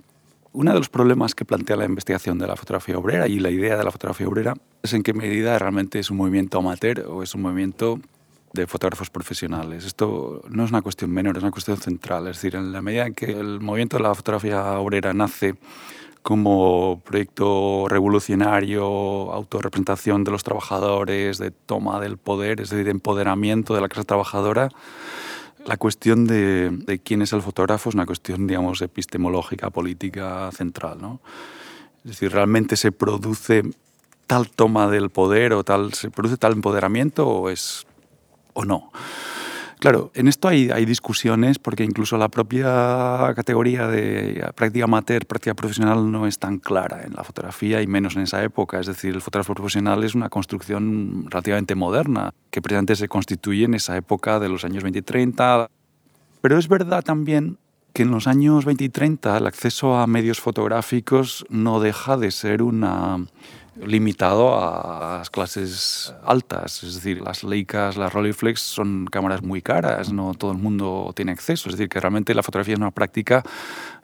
uno 0.53 0.73
de 0.73 0.79
los 0.79 0.89
problemas 0.89 1.35
que 1.35 1.45
plantea 1.45 1.77
la 1.77 1.85
investigación 1.85 2.39
de 2.39 2.47
la 2.47 2.57
fotografía 2.57 2.99
obrera 2.99 3.29
y 3.29 3.39
la 3.39 3.51
idea 3.51 3.77
de 3.77 3.85
la 3.85 3.91
fotografía 3.91 4.29
obrera 4.29 4.55
es 4.83 4.93
en 4.93 5.03
qué 5.03 5.15
medida 5.15 5.59
realmente 5.59 5.99
es 5.99 6.11
un 6.11 6.19
movimiento 6.19 6.59
amateur 6.59 7.07
o 7.09 7.23
es 7.23 7.35
un 7.35 7.43
movimiento 7.43 8.01
de 8.53 8.67
fotógrafos 8.67 9.11
profesionales. 9.11 9.85
Esto 9.85 10.43
no 10.49 10.65
es 10.65 10.71
una 10.71 10.83
cuestión 10.83 11.11
menor, 11.11 11.37
es 11.37 11.43
una 11.43 11.53
cuestión 11.53 11.77
central. 11.77 12.27
Es 12.29 12.37
decir, 12.37 12.57
en 12.57 12.73
la 12.73 12.83
medida 12.83 13.07
en 13.07 13.15
que 13.15 13.31
el 13.31 13.61
movimiento 13.61 13.97
de 13.97 14.03
la 14.03 14.15
fotografía 14.15 14.79
obrera 14.79 15.13
nace 15.13 15.55
como 16.23 17.01
proyecto 17.05 17.87
revolucionario, 17.89 18.85
autorrepresentación 19.33 20.25
de 20.25 20.31
los 20.31 20.45
trabajadores, 20.45 21.39
de 21.39 21.51
toma 21.51 22.01
del 22.01 22.19
poder, 22.19 22.61
es 22.61 22.71
decir, 22.71 22.85
de 22.85 22.91
empoderamiento 22.91 23.75
de 23.75 23.81
la 23.81 23.89
clase 23.89 24.07
trabajadora, 24.07 24.69
la 25.65 25.77
cuestión 25.77 26.27
de, 26.27 26.71
de, 26.71 26.99
quién 26.99 27.23
es 27.23 27.33
el 27.33 27.43
fotógrafo 27.43 27.91
es 27.91 27.95
una 27.95 28.07
cuestión, 28.07 28.47
digamos, 28.47 28.81
epistemológica, 28.83 29.71
política 29.71 30.51
central. 30.53 30.99
¿no? 31.01 31.21
Es 32.05 32.13
decir, 32.13 32.33
realmente 32.33 32.77
se 32.77 32.93
produce 32.93 33.63
tal 34.27 34.49
toma 34.51 34.89
del 34.89 35.11
poder 35.11 35.53
o 35.53 35.65
tal, 35.65 35.93
se 35.93 36.11
produce 36.11 36.37
tal 36.37 36.53
empoderamiento 36.53 37.29
o 37.29 37.51
es 37.51 37.87
o 38.61 38.65
no. 38.65 38.93
Claro, 39.81 40.11
en 40.15 40.29
esto 40.29 40.49
hay, 40.49 40.71
hay, 40.71 40.85
discusiones 40.85 41.59
porque 41.59 41.85
incluso 41.85 42.19
la 42.19 42.29
propia 42.29 43.33
categoría 43.35 43.89
de 43.89 44.47
práctica 44.55 44.85
amateur, 44.85 45.25
práctica 45.25 45.55
profesional 45.55 46.13
no 46.13 46.27
es 46.27 46.39
tan 46.39 46.59
clara 46.59 47.03
en 47.03 47.15
la 47.15 47.25
fotografía 47.25 47.81
y 47.81 47.87
menos 47.87 48.15
en 48.15 48.23
esa 48.23 48.45
época. 48.45 48.79
Es 48.79 48.87
decir, 48.87 49.15
el 49.15 49.23
fotógrafo 49.23 49.55
profesional 49.55 50.05
es 50.05 50.15
una 50.15 50.29
construcción 50.29 51.25
relativamente 51.31 51.75
moderna 51.75 52.35
que 52.51 52.61
precisamente 52.61 52.95
se 52.95 53.09
constituye 53.09 53.65
en 53.65 53.73
esa 53.73 53.97
época 53.97 54.39
de 54.39 54.51
los 54.51 54.67
años 54.67 54.83
20 54.83 54.99
y 54.99 55.03
30. 55.03 55.71
Pero 56.43 56.59
es 56.59 56.69
verdad 56.69 57.03
también 57.03 57.57
que 57.93 58.03
en 58.03 58.11
los 58.11 58.27
años 58.27 58.65
20 58.65 58.85
y 58.85 58.89
30 58.89 59.39
el 59.39 59.47
acceso 59.47 59.97
a 59.97 60.07
medios 60.07 60.41
fotográficos 60.41 61.45
no 61.49 61.81
deja 61.81 62.17
de 62.17 62.31
ser 62.31 62.63
una 62.63 63.19
limitado 63.87 64.59
a 64.59 65.19
las 65.19 65.31
clases 65.31 66.15
altas, 66.25 66.83
es 66.83 66.95
decir, 66.97 67.21
las 67.21 67.45
Leicas, 67.45 67.97
las 67.97 68.13
Rolleiflex 68.13 68.61
son 68.61 69.07
cámaras 69.07 69.43
muy 69.43 69.63
caras, 69.63 70.13
no 70.13 70.35
todo 70.35 70.53
el 70.53 70.59
mundo 70.59 71.13
tiene 71.15 71.33
acceso, 71.33 71.69
es 71.69 71.77
decir, 71.77 71.89
que 71.89 72.01
realmente 72.01 72.35
la 72.35 72.43
fotografía 72.43 72.75
es 72.75 72.81
una 72.81 72.91
práctica 72.91 73.43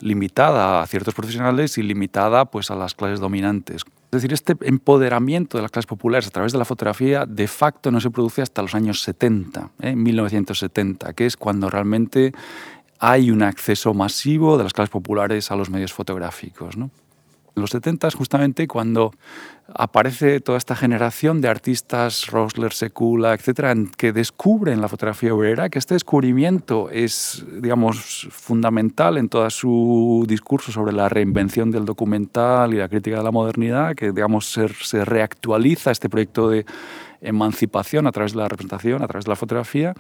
limitada 0.01 0.83
a 0.83 0.87
ciertos 0.87 1.15
profesionales 1.15 1.79
y 1.79 1.83
limitada 1.83 2.47
pues 2.47 2.71
a 2.71 2.77
las 2.77 2.95
clases 2.95 3.21
dominantes. 3.21 3.83
Es 4.07 4.23
decir, 4.23 4.33
este 4.33 4.57
empoderamiento 4.63 5.59
de 5.59 5.63
las 5.63 5.71
clases 5.71 5.89
populares 5.89 6.29
a 6.29 6.31
través 6.31 6.53
de 6.53 6.59
la 6.59 6.65
fotografía 6.65 7.27
de 7.27 7.49
facto 7.49 7.91
no 7.91 8.01
se 8.01 8.11
produce 8.11 8.41
hasta 8.41 8.63
los 8.63 8.75
años 8.75 9.03
70, 9.03 9.71
¿eh? 9.81 9.91
en 9.91 10.03
1970, 10.03 11.13
que 11.13 11.27
es 11.27 11.37
cuando 11.37 11.69
realmente 11.69 12.33
hay 12.99 13.31
un 13.31 13.43
acceso 13.43 13.95
masivo 13.95 14.57
de 14.57 14.65
las 14.65 14.73
clases 14.73 14.91
populares 14.91 15.51
a 15.51 15.57
los 15.57 15.71
medios 15.71 15.93
fotográficos. 15.93 16.77
¿no? 16.77 16.91
En 17.57 17.63
los 17.63 17.71
70 17.71 18.11
justamente 18.11 18.69
cuando 18.69 19.13
aparece 19.75 20.41
toda 20.41 20.59
esta 20.59 20.77
generación 20.77 21.41
de 21.41 21.49
artistas, 21.49 22.27
Rosler, 22.27 22.73
Secula, 22.73 23.33
etcétera, 23.33 23.75
que 23.97 24.13
descubren 24.13 24.81
la 24.81 24.89
fotografía 24.89 25.35
obrera, 25.35 25.71
que 25.71 25.79
este 25.79 25.95
descubrimiento 25.95 26.91
es, 26.91 27.45
digamos, 27.61 28.29
fundamental 28.31 29.17
en 29.17 29.29
todo 29.29 29.49
su 29.51 30.25
discurso 30.29 30.71
sobre 30.71 30.93
la 30.93 31.09
reinvención 31.09 31.71
del 31.71 31.85
documental 31.85 32.75
y 32.75 32.77
la 32.77 32.89
crítica 32.89 33.17
de 33.17 33.25
la 33.25 33.33
modernidad, 33.33 33.95
que, 33.97 34.13
digamos, 34.13 34.53
se, 34.53 34.69
se 34.69 35.05
reactualiza 35.05 35.91
este 35.91 36.09
proyecto 36.09 36.51
de 36.51 36.65
emancipación 37.23 38.07
a 38.07 38.13
través 38.13 38.33
de 38.33 38.39
la 38.39 38.49
representación, 38.49 39.03
a 39.03 39.09
través 39.09 39.25
de 39.25 39.31
la 39.31 39.37
fotografía, 39.37 39.95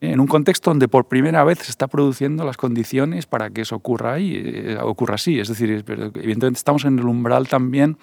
en 0.00 0.20
un 0.20 0.26
contexto 0.26 0.70
donde 0.70 0.88
por 0.88 1.06
primera 1.06 1.44
vez 1.44 1.58
se 1.58 1.70
está 1.70 1.86
produciendo 1.86 2.44
las 2.44 2.56
condiciones 2.56 3.26
para 3.26 3.50
que 3.50 3.62
eso 3.62 3.76
ocurra 3.76 4.14
ahí, 4.14 4.34
eh, 4.36 4.78
ocurra 4.80 5.16
así. 5.16 5.38
Es 5.38 5.48
decir, 5.48 5.70
evidentemente 5.70 6.58
estamos 6.58 6.84
en 6.84 6.98
el 6.98 7.04
umbral 7.04 7.48
también 7.48 7.98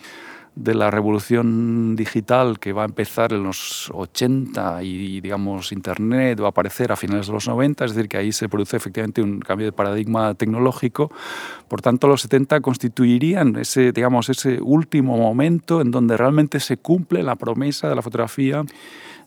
de 0.57 0.73
la 0.73 0.89
revolución 0.89 1.95
digital 1.95 2.59
que 2.59 2.73
va 2.73 2.81
a 2.81 2.85
empezar 2.85 3.31
en 3.31 3.43
los 3.43 3.91
80 3.93 4.81
y, 4.81 5.21
digamos, 5.21 5.71
Internet 5.71 6.41
va 6.41 6.47
a 6.47 6.49
aparecer 6.49 6.91
a 6.91 6.95
finales 6.95 7.27
de 7.27 7.33
los 7.33 7.47
90, 7.47 7.85
es 7.85 7.93
decir, 7.93 8.09
que 8.09 8.17
ahí 8.17 8.31
se 8.31 8.49
produce 8.49 8.75
efectivamente 8.75 9.21
un 9.21 9.39
cambio 9.39 9.67
de 9.67 9.71
paradigma 9.71 10.33
tecnológico. 10.33 11.11
Por 11.67 11.81
tanto, 11.81 12.07
los 12.07 12.21
70 12.21 12.61
constituirían 12.61 13.55
ese, 13.55 13.91
digamos, 13.91 14.29
ese 14.29 14.59
último 14.59 15.15
momento 15.17 15.79
en 15.79 15.91
donde 15.91 16.17
realmente 16.17 16.59
se 16.59 16.77
cumple 16.77 17.21
la 17.21 17.35
promesa 17.35 17.87
de 17.87 17.95
la 17.95 18.01
fotografía 18.01 18.63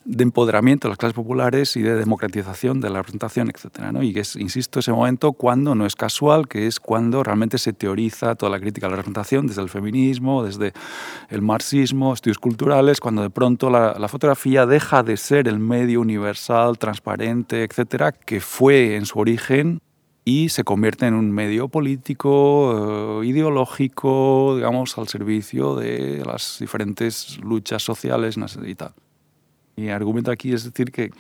de 0.05 0.25
empoderamiento 0.25 0.89
de 0.89 0.93
las 0.93 0.99
clases 0.99 1.15
populares 1.15 1.77
y 1.77 1.83
de 1.83 1.95
democratización 1.95 2.81
de 2.81 2.89
la 2.89 2.99
representación, 2.99 3.51
etc. 3.51 3.93
¿no? 3.93 4.03
Y 4.03 4.19
es, 4.19 4.35
insisto, 4.37 4.81
ese 4.81 4.93
momento 4.93 5.33
cuando 5.33 5.75
no 5.75 5.85
es 5.85 5.95
casual, 5.95 6.49
que 6.49 6.67
es 6.67 6.81
cuando 6.81 7.23
realmente 7.23 7.59
se 7.59 7.73
teoriza 7.73 8.35
toda 8.35 8.51
la 8.51 8.61
crítica 8.61 8.87
a 8.87 8.91
la 8.91 8.97
representación, 8.97 9.47
desde 9.47 9.63
el 9.63 9.69
feminismo, 9.69 10.43
desde 10.43 10.73
el 11.29 11.43
marxismo, 11.43 12.15
estudios 12.15 12.39
culturales, 12.39 12.99
cuando 13.01 13.23
de 13.23 13.31
pronto 13.31 13.69
la, 13.69 14.09
fotografía 14.09 14.67
deja 14.67 15.03
de 15.03 15.17
ser 15.17 15.47
el 15.47 15.59
medio 15.59 16.01
universal, 16.01 16.79
transparente, 16.79 17.63
etcétera, 17.63 18.11
que 18.13 18.41
fue 18.41 18.97
en 18.97 19.07
su 19.07 19.19
origen 19.21 19.81
y 20.25 20.49
se 20.49 20.65
convierte 20.65 21.07
en 21.07 21.15
un 21.15 21.31
medio 21.31 21.69
político, 21.69 23.21
eh, 23.23 23.27
ideológico, 23.27 24.57
digamos, 24.57 24.99
al 24.99 25.09
servicio 25.09 25.77
de 25.77 26.23
las 26.25 26.57
diferentes 26.59 27.39
luchas 27.43 27.83
sociales 27.83 28.37
y. 28.37 28.95
Mi 29.81 29.89
argumento 29.89 30.31
aquí 30.31 30.53
es 30.53 30.65
decir 30.65 30.93
que 30.93 31.11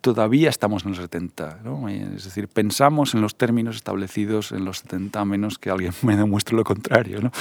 todavía 0.00 0.48
estamos 0.48 0.84
en 0.84 0.90
los 0.90 0.98
70. 0.98 1.60
¿no? 1.64 1.88
Es 1.88 2.24
decir, 2.24 2.46
pensamos 2.46 3.14
en 3.14 3.20
los 3.20 3.36
términos 3.36 3.74
establecidos 3.74 4.52
en 4.52 4.64
los 4.64 4.78
70 4.78 5.20
a 5.20 5.24
menos 5.24 5.58
que 5.58 5.70
alguien 5.70 5.92
me 6.02 6.16
demuestre 6.16 6.56
lo 6.56 6.62
contrario. 6.62 7.20
¿no? 7.20 7.32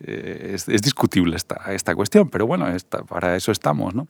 Eh, 0.00 0.52
es, 0.54 0.68
es, 0.68 0.82
discutible 0.82 1.34
esta, 1.34 1.72
esta 1.72 1.94
cuestión, 1.96 2.28
pero 2.28 2.46
bueno, 2.46 2.68
esta, 2.68 3.02
para 3.02 3.34
eso 3.34 3.50
estamos. 3.50 3.94
¿no? 3.94 4.06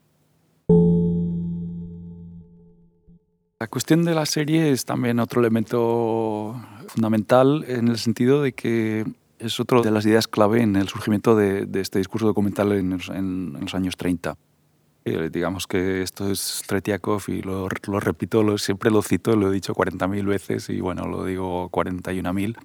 La 3.58 3.68
cuestión 3.68 4.04
de 4.04 4.14
la 4.14 4.26
serie 4.26 4.70
es 4.70 4.84
también 4.84 5.18
otro 5.18 5.40
elemento 5.40 6.60
fundamental 6.88 7.64
en 7.68 7.88
el 7.88 7.96
sentido 7.96 8.42
de 8.42 8.52
que 8.52 9.06
es 9.38 9.58
otra 9.60 9.80
de 9.80 9.90
las 9.90 10.04
ideas 10.04 10.28
clave 10.28 10.60
en 10.60 10.76
el 10.76 10.88
surgimiento 10.88 11.34
de, 11.34 11.64
de 11.64 11.80
este 11.80 11.98
discurso 11.98 12.26
documental 12.26 12.72
en, 12.72 12.92
en, 12.92 13.56
en 13.56 13.60
los 13.60 13.74
años 13.74 13.96
30. 13.96 14.36
Eh, 15.04 15.30
digamos 15.32 15.66
que 15.66 16.02
esto 16.02 16.30
es 16.30 16.62
Tretiakov 16.66 17.22
y 17.26 17.42
lo, 17.42 17.68
lo 17.88 18.00
repito, 18.00 18.42
lo, 18.42 18.56
siempre 18.58 18.90
lo 18.90 19.02
cito, 19.02 19.34
lo 19.34 19.50
he 19.50 19.52
dicho 19.52 19.74
40.000 19.74 20.24
veces 20.24 20.68
y 20.70 20.80
bueno, 20.80 21.06
lo 21.06 21.24
digo 21.24 21.70
41.000. 21.70 22.56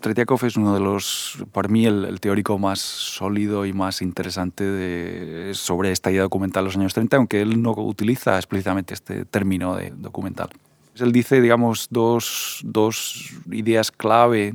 Tretiakov 0.00 0.44
es 0.44 0.56
uno 0.56 0.74
de 0.74 0.80
los, 0.80 1.44
para 1.52 1.68
mí, 1.68 1.86
el, 1.86 2.04
el, 2.04 2.20
teórico 2.20 2.58
más 2.58 2.80
sólido 2.80 3.66
y 3.66 3.72
más 3.72 4.02
interesante 4.02 4.64
de, 4.64 5.54
sobre 5.54 5.92
esta 5.92 6.10
idea 6.10 6.22
documental 6.22 6.64
de 6.64 6.68
los 6.68 6.76
años 6.76 6.92
30, 6.92 7.16
aunque 7.16 7.40
él 7.40 7.62
no 7.62 7.70
utiliza 7.70 8.36
explícitamente 8.36 8.94
este 8.94 9.24
término 9.24 9.76
de 9.76 9.90
documental. 9.90 10.50
Él 10.98 11.12
dice, 11.12 11.40
digamos, 11.40 11.86
dos, 11.90 12.62
dos 12.64 13.32
ideas 13.50 13.92
clave. 13.92 14.54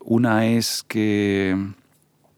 Una 0.00 0.46
es 0.46 0.84
que 0.88 1.56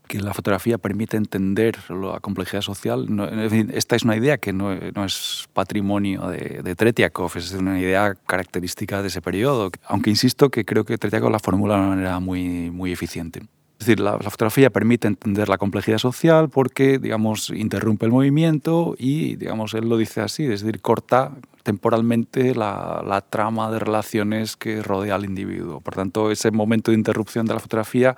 que 0.07 0.21
la 0.21 0.35
fotografía 0.35 0.79
permite 0.79 1.17
entender 1.17 1.77
la 1.91 2.21
complejidad 2.21 2.63
social. 2.63 3.07
No, 3.09 3.29
en 3.29 3.51
fin, 3.51 3.71
esta 3.75 3.97
es 3.97 4.05
una 4.05 4.17
idea 4.17 4.39
que 4.39 4.53
no, 4.53 4.75
no 4.75 5.05
es 5.05 5.49
patrimonio 5.53 6.29
de, 6.29 6.63
de, 6.63 6.75
Tretiakov, 6.75 7.33
es 7.37 7.53
una 7.53 7.81
idea 7.81 8.15
característica 8.27 9.03
de 9.03 9.09
ese 9.09 9.21
periodo, 9.21 9.71
aunque 9.87 10.11
insisto 10.11 10.51
que 10.51 10.65
creo 10.65 10.85
que 10.85 10.99
Tretiakov 10.99 11.31
la 11.31 11.39
formula 11.39 11.75
de 11.75 11.81
una 11.81 11.89
manera 11.91 12.21
muy, 12.21 12.71
muy 12.71 12.93
eficiente. 12.93 13.41
Es 13.79 13.87
decir, 13.87 14.01
la, 14.01 14.13
la, 14.13 14.31
fotografía 14.31 14.71
permite 14.71 15.07
entender 15.07 15.51
la 15.51 15.59
complejidad 15.59 15.99
social 15.99 16.49
porque, 16.49 16.99
digamos, 16.99 17.51
interrumpe 17.51 18.07
el 18.07 18.13
movimiento 18.13 18.95
y, 18.99 19.37
digamos, 19.37 19.75
él 19.75 19.89
lo 19.89 19.99
dice 19.99 20.23
así, 20.23 20.45
es 20.45 20.63
decir, 20.63 20.81
corta 20.81 21.33
temporalmente 21.63 22.55
la, 22.55 23.03
la 23.05 23.21
trama 23.21 23.71
de 23.73 23.81
relaciones 23.81 24.57
que 24.57 24.83
rodea 24.83 25.17
al 25.17 25.25
individuo. 25.25 25.81
Por 25.81 25.95
tanto, 25.95 26.31
ese 26.31 26.53
momento 26.53 26.93
de 26.93 26.97
interrupción 26.97 27.45
de 27.45 27.55
la 27.55 27.61
fotografía 27.61 28.17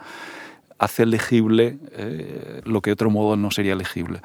hace 0.79 1.07
legible 1.07 1.79
eh, 1.93 2.61
lo 2.65 2.81
que 2.81 2.91
de 2.91 2.95
otro 2.95 3.11
modo 3.11 3.37
no 3.37 3.51
sería 3.51 3.75
legible. 3.75 4.21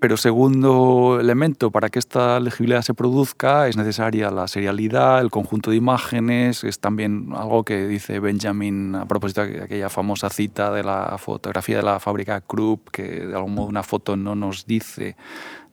Pero 0.00 0.16
segundo 0.16 1.18
elemento, 1.20 1.72
para 1.72 1.88
que 1.88 1.98
esta 1.98 2.38
legibilidad 2.38 2.82
se 2.82 2.94
produzca 2.94 3.66
es 3.66 3.76
necesaria 3.76 4.30
la 4.30 4.46
serialidad, 4.46 5.20
el 5.20 5.30
conjunto 5.30 5.70
de 5.70 5.76
imágenes, 5.76 6.62
es 6.62 6.78
también 6.78 7.30
algo 7.34 7.64
que 7.64 7.88
dice 7.88 8.20
Benjamin 8.20 8.94
a 8.94 9.06
propósito 9.06 9.44
de 9.44 9.60
aquella 9.60 9.88
famosa 9.88 10.30
cita 10.30 10.70
de 10.70 10.84
la 10.84 11.18
fotografía 11.18 11.78
de 11.78 11.82
la 11.82 11.98
fábrica 11.98 12.40
Krupp, 12.40 12.90
que 12.90 13.26
de 13.26 13.34
algún 13.34 13.54
modo 13.54 13.66
una 13.66 13.82
foto 13.82 14.16
no 14.16 14.36
nos 14.36 14.66
dice 14.66 15.16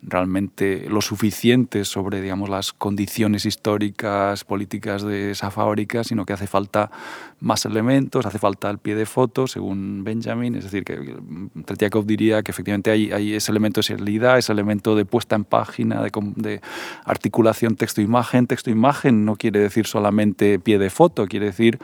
realmente 0.02 0.86
lo 0.90 1.02
suficiente 1.02 1.86
sobre 1.86 2.22
digamos, 2.22 2.50
las 2.50 2.74
condiciones 2.74 3.46
históricas, 3.46 4.44
políticas 4.44 5.04
de 5.04 5.32
esa 5.32 5.52
fábrica, 5.52 6.04
sino 6.04 6.25
que 6.25 6.34
hace 6.34 6.48
falta 6.48 6.92
más 7.40 7.66
elementos, 7.66 8.25
hace 8.25 8.40
falta 8.40 8.70
el 8.70 8.80
pie 8.80 8.96
de 8.96 9.06
foto, 9.06 9.48
según 9.48 10.04
Benjamin. 10.04 10.56
Es 10.56 10.64
decir, 10.66 10.84
que 10.84 11.18
Tretiakov 11.66 12.06
diría 12.06 12.44
que 12.44 12.52
efectivamente 12.52 12.92
hay, 12.92 13.12
hay 13.12 13.34
ese 13.34 13.52
elemento 13.52 13.80
de 13.80 13.84
serialidad, 13.84 14.38
ese 14.38 14.52
elemento 14.52 14.96
de 14.96 15.06
puesta 15.06 15.36
en 15.36 15.44
página, 15.44 16.02
de, 16.02 16.12
de 16.36 16.62
articulación 17.04 17.75
texto-imagen. 17.75 18.48
Texto-imagen 18.48 19.25
no 19.25 19.36
quiere 19.36 19.60
decir 19.60 19.86
solamente 19.88 20.60
pie 20.60 20.80
de 20.80 20.90
foto, 20.90 21.28
quiere 21.28 21.48
decir 21.48 21.80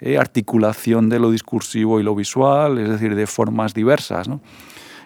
eh, 0.00 0.18
articulación 0.18 1.08
de 1.08 1.18
lo 1.18 1.30
discursivo 1.30 2.00
y 2.00 2.02
lo 2.02 2.14
visual, 2.14 2.78
es 2.78 2.88
decir, 2.88 3.14
de 3.14 3.26
formas 3.26 3.74
diversas. 3.74 4.28
¿no? 4.28 4.40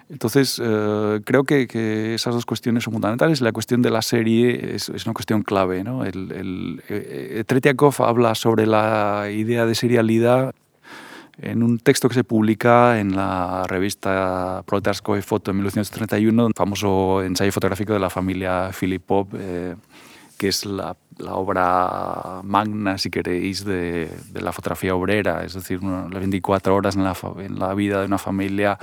Entonces, 0.09 0.61
eh, 0.63 1.21
creo 1.23 1.43
que, 1.43 2.13
esas 2.13 2.33
dos 2.33 2.45
cuestiones 2.45 2.83
son 2.83 2.93
fundamentales. 2.93 3.41
La 3.41 3.51
cuestión 3.51 3.81
de 3.81 3.89
la 3.89 4.01
serie 4.01 4.75
es, 4.75 4.89
una 4.89 5.13
cuestión 5.13 5.43
clave. 5.43 5.83
¿no? 5.83 6.03
El, 6.05 6.81
eh, 6.89 7.43
Tretiakov 7.45 7.95
habla 7.99 8.35
sobre 8.35 8.65
la 8.65 9.27
idea 9.31 9.65
de 9.65 9.75
serialidad 9.75 10.53
en 11.41 11.63
un 11.63 11.79
texto 11.79 12.09
que 12.09 12.15
se 12.15 12.23
publica 12.23 12.99
en 12.99 13.15
la 13.15 13.63
revista 13.67 14.63
Proletarskoe 14.65 15.21
Foto 15.21 15.51
en 15.51 15.57
1931, 15.57 16.45
un 16.45 16.53
famoso 16.53 17.23
ensayo 17.23 17.51
fotográfico 17.51 17.93
de 17.93 17.99
la 17.99 18.09
familia 18.09 18.71
Filipov, 18.71 19.27
eh, 19.33 19.75
que 20.43 20.49
es 20.49 20.65
la, 20.65 20.97
obra 21.29 22.41
magna, 22.43 22.97
si 22.97 23.09
queréis, 23.09 23.63
de, 23.63 24.09
la 24.33 24.51
fotografía 24.51 24.93
obrera, 24.93 25.45
es 25.45 25.53
decir, 25.53 25.81
las 25.81 26.19
24 26.19 26.75
horas 26.75 26.97
en 26.97 27.05
la, 27.05 27.15
en 27.37 27.57
la 27.57 27.73
vida 27.73 28.01
de 28.01 28.07
una 28.07 28.17
familia 28.17 28.77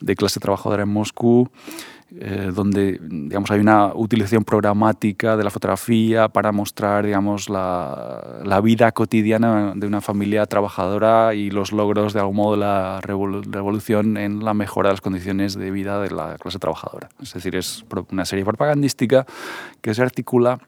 de 0.00 0.16
clase 0.16 0.40
trabajadora 0.40 0.84
en 0.84 0.88
Moscú 0.88 1.50
eh, 2.20 2.52
donde 2.54 2.98
digamos, 3.02 3.50
hay 3.50 3.60
una 3.60 3.92
utilización 3.94 4.44
programática 4.44 5.36
de 5.36 5.44
la 5.44 5.50
fotografía 5.50 6.28
para 6.28 6.52
mostrar 6.52 7.04
digamos, 7.04 7.50
la, 7.50 8.40
la, 8.44 8.60
vida 8.62 8.92
cotidiana 8.92 9.74
de 9.74 9.86
una 9.86 10.00
familia 10.00 10.46
trabajadora 10.46 11.34
y 11.34 11.50
los 11.50 11.72
logros 11.72 12.14
de 12.14 12.20
algún 12.20 12.36
modo 12.36 12.52
de 12.52 12.60
la 12.60 13.00
revolución 13.02 14.16
en 14.16 14.42
la 14.42 14.54
mejora 14.54 14.88
de 14.88 14.92
las 14.94 15.00
condiciones 15.02 15.54
de 15.54 15.70
vida 15.70 16.00
de 16.00 16.12
la 16.12 16.36
clase 16.38 16.58
trabajadora. 16.58 17.08
Es 17.20 17.34
decir, 17.34 17.56
es 17.56 17.84
una 18.10 18.24
serie 18.24 18.44
propagandística 18.44 19.26
que 19.82 19.92
se 19.92 20.02
articula 20.02 20.60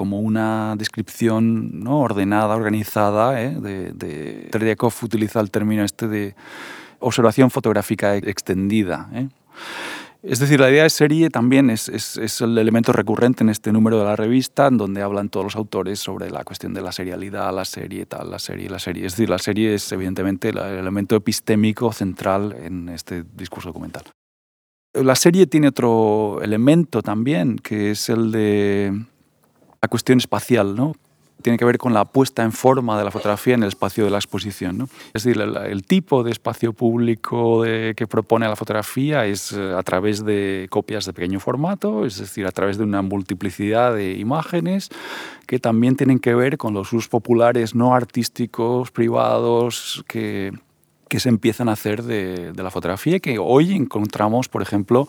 como 0.00 0.18
una 0.18 0.76
descripción 0.78 1.84
¿no? 1.84 2.00
ordenada, 2.00 2.56
organizada. 2.56 3.38
¿eh? 3.42 3.50
De, 3.50 3.92
de 3.92 4.76
utiliza 5.02 5.40
el 5.40 5.50
término 5.50 5.84
este 5.84 6.08
de 6.08 6.34
observación 7.00 7.50
fotográfica 7.50 8.16
extendida. 8.16 9.10
¿eh? 9.12 9.28
Es 10.22 10.38
decir, 10.38 10.58
la 10.58 10.70
idea 10.70 10.84
de 10.84 10.88
serie 10.88 11.28
también 11.28 11.68
es, 11.68 11.90
es, 11.90 12.40
el 12.40 12.56
elemento 12.56 12.94
recurrente 12.94 13.44
en 13.44 13.50
este 13.50 13.72
número 13.72 13.98
de 13.98 14.06
la 14.06 14.16
revista, 14.16 14.68
en 14.68 14.78
donde 14.78 15.02
hablan 15.02 15.28
todos 15.28 15.44
los 15.44 15.56
autores 15.56 15.98
sobre 15.98 16.30
la 16.30 16.44
cuestión 16.44 16.72
de 16.72 16.80
la 16.80 16.92
serialidad, 16.92 17.54
la 17.54 17.66
serie, 17.66 18.06
tal, 18.06 18.30
la 18.30 18.38
serie, 18.38 18.70
la 18.70 18.78
serie. 18.78 19.04
Es 19.04 19.12
decir, 19.12 19.28
la 19.28 19.38
serie 19.38 19.74
es 19.74 19.92
evidentemente 19.92 20.48
el 20.48 20.56
elemento 20.56 21.14
epistémico 21.14 21.92
central 21.92 22.56
en 22.58 22.88
este 22.88 23.22
discurso 23.36 23.68
documental. 23.68 24.04
La 24.94 25.14
serie 25.14 25.46
tiene 25.46 25.68
otro 25.68 26.40
elemento 26.40 27.02
también, 27.02 27.58
que 27.58 27.90
es 27.90 28.08
el 28.08 28.32
de 28.32 29.10
la 29.82 29.88
cuestión 29.88 30.18
espacial, 30.18 30.74
¿no? 30.74 30.94
tiene 31.42 31.58
que 31.58 31.64
ver 31.64 31.78
con 31.78 31.94
la 31.94 32.04
puesta 32.04 32.42
en 32.42 32.52
forma 32.52 32.98
de 32.98 33.04
la 33.04 33.10
fotografía 33.10 33.54
en 33.54 33.62
el 33.62 33.68
espacio 33.68 34.04
de 34.04 34.10
la 34.10 34.18
exposición. 34.18 34.76
¿no? 34.76 34.88
Es 35.14 35.24
decir, 35.24 35.40
el, 35.40 35.84
tipo 35.84 36.22
de 36.22 36.30
espacio 36.30 36.72
público 36.72 37.62
que 37.62 38.06
propone 38.06 38.46
la 38.46 38.56
fotografía 38.56 39.24
es 39.24 39.52
eh, 39.52 39.74
a 39.74 39.82
través 39.82 40.24
de 40.24 40.66
copias 40.70 41.06
de 41.06 41.12
pequeño 41.12 41.40
formato, 41.40 42.04
es 42.04 42.18
decir, 42.18 42.46
a 42.46 42.52
través 42.52 42.76
de 42.76 42.84
una 42.84 43.02
multiplicidad 43.02 43.94
de 43.94 44.18
imágenes 44.18 44.90
que 45.46 45.58
también 45.58 45.96
tienen 45.96 46.18
que 46.18 46.34
ver 46.34 46.58
con 46.58 46.74
los 46.74 46.92
usos 46.92 47.08
populares 47.08 47.74
no 47.74 47.94
artísticos, 47.94 48.90
privados, 48.90 50.04
que, 50.06 50.52
que 51.08 51.20
se 51.20 51.30
empiezan 51.30 51.68
a 51.70 51.72
hacer 51.72 52.02
de, 52.02 52.52
de 52.52 52.62
la 52.62 52.70
fotografía, 52.70 53.18
que 53.18 53.38
hoy 53.38 53.72
encontramos, 53.72 54.48
por 54.48 54.60
ejemplo, 54.62 55.08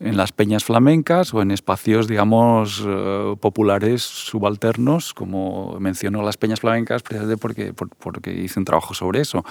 en 0.00 0.16
las 0.16 0.32
peñas 0.32 0.64
flamencas 0.64 1.32
o 1.32 1.40
en 1.40 1.50
espacios, 1.50 2.08
digamos, 2.08 2.84
eh, 2.86 3.36
populares 3.40 4.02
subalternos, 4.02 5.14
como 5.14 5.78
menciono 5.78 6.22
las 6.22 6.36
peñas 6.36 6.60
flamencas, 6.60 7.02
precisamente 7.02 7.36
porque, 7.36 7.72
porque 7.72 8.32
hice 8.32 8.58
un 8.58 8.64
trabajo 8.64 8.92
sobre 8.94 9.20
eso, 9.20 9.44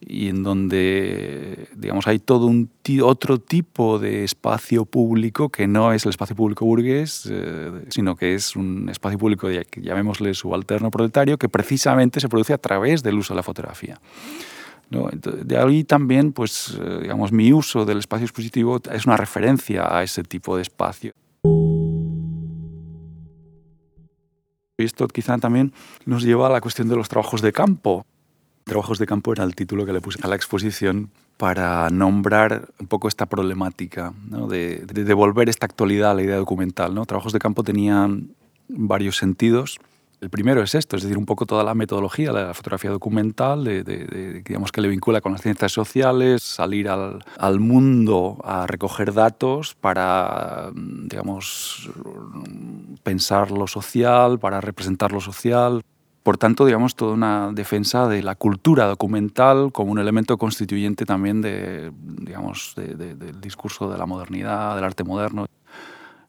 y 0.00 0.28
en 0.28 0.42
donde, 0.42 1.68
digamos, 1.76 2.06
hay 2.06 2.20
todo 2.20 2.46
un 2.46 2.70
otro 3.02 3.38
tipo 3.38 3.98
de 3.98 4.24
espacio 4.24 4.84
público 4.84 5.48
que 5.48 5.66
no 5.66 5.92
es 5.92 6.04
el 6.04 6.10
espacio 6.10 6.36
público 6.36 6.64
burgués, 6.64 7.28
eh, 7.30 7.84
sino 7.88 8.16
que 8.16 8.34
es 8.34 8.56
un 8.56 8.88
espacio 8.88 9.18
público, 9.18 9.48
llamémosle 9.50 10.34
subalterno 10.34 10.90
proletario, 10.90 11.38
que 11.38 11.48
precisamente 11.48 12.20
se 12.20 12.28
produce 12.28 12.52
a 12.52 12.58
través 12.58 13.02
del 13.02 13.18
uso 13.18 13.34
de 13.34 13.36
la 13.36 13.42
fotografía 13.42 14.00
de 15.00 15.58
ahí 15.58 15.84
también, 15.84 16.32
pues, 16.32 16.78
eh, 16.80 16.98
digamos, 17.02 17.32
mi 17.32 17.52
uso 17.52 17.84
del 17.84 17.98
espacio 17.98 18.24
expositivo 18.24 18.80
es 18.90 19.06
una 19.06 19.16
referencia 19.16 19.96
a 19.96 20.02
ese 20.02 20.22
tipo 20.22 20.56
de 20.56 20.62
espacio. 20.62 21.12
Esto 24.78 25.06
quizá 25.08 25.38
también 25.38 25.72
nos 26.06 26.22
lleva 26.22 26.46
a 26.46 26.50
la 26.50 26.60
cuestión 26.60 26.88
de 26.88 26.96
los 26.96 27.08
trabajos 27.08 27.40
de 27.42 27.52
campo. 27.52 28.04
Trabajos 28.64 28.98
de 28.98 29.06
campo 29.06 29.32
era 29.32 29.44
el 29.44 29.54
título 29.54 29.86
que 29.86 29.92
le 29.92 30.00
puse 30.00 30.18
a 30.22 30.28
la 30.28 30.36
exposición 30.36 31.10
para 31.36 31.88
nombrar 31.90 32.68
un 32.78 32.86
poco 32.86 33.08
esta 33.08 33.26
problemática, 33.26 34.12
de, 34.48 34.84
de 34.86 35.04
devolver 35.04 35.48
esta 35.48 35.66
actualidad 35.66 36.12
a 36.12 36.14
la 36.14 36.22
idea 36.22 36.36
documental. 36.36 36.94
¿no? 36.94 37.04
Trabajos 37.06 37.32
de 37.32 37.38
campo 37.38 37.64
tenían 37.64 38.34
varios 38.68 39.16
sentidos 39.16 39.80
el 40.22 40.30
primero 40.30 40.62
es 40.62 40.76
esto, 40.76 40.96
es 40.96 41.02
decir, 41.02 41.18
un 41.18 41.26
poco 41.26 41.46
toda 41.46 41.64
la 41.64 41.74
metodología 41.74 42.32
de 42.32 42.44
la 42.44 42.54
fotografía 42.54 42.90
documental, 42.90 43.64
de, 43.64 44.42
digamos 44.46 44.70
que 44.70 44.80
le 44.80 44.86
vincula 44.86 45.20
con 45.20 45.32
las 45.32 45.42
ciencias 45.42 45.72
sociales, 45.72 46.44
salir 46.44 46.88
al, 46.88 47.24
al, 47.38 47.58
mundo 47.58 48.38
a 48.44 48.68
recoger 48.68 49.12
datos 49.12 49.74
para, 49.74 50.70
digamos, 50.74 51.90
pensar 53.02 53.50
lo 53.50 53.66
social, 53.66 54.38
para 54.38 54.60
representar 54.60 55.10
lo 55.10 55.20
social. 55.20 55.82
Por 56.22 56.38
tanto, 56.38 56.66
digamos, 56.66 56.94
toda 56.94 57.14
una 57.14 57.50
defensa 57.52 58.06
de 58.06 58.22
la 58.22 58.36
cultura 58.36 58.86
documental 58.86 59.72
como 59.72 59.90
un 59.90 59.98
elemento 59.98 60.38
constituyente 60.38 61.04
también 61.04 61.42
de, 61.42 61.90
digamos, 62.00 62.74
del 62.76 63.40
discurso 63.40 63.90
de 63.90 63.98
la 63.98 64.06
modernidad, 64.06 64.76
del 64.76 64.84
arte 64.84 65.02
moderno 65.02 65.46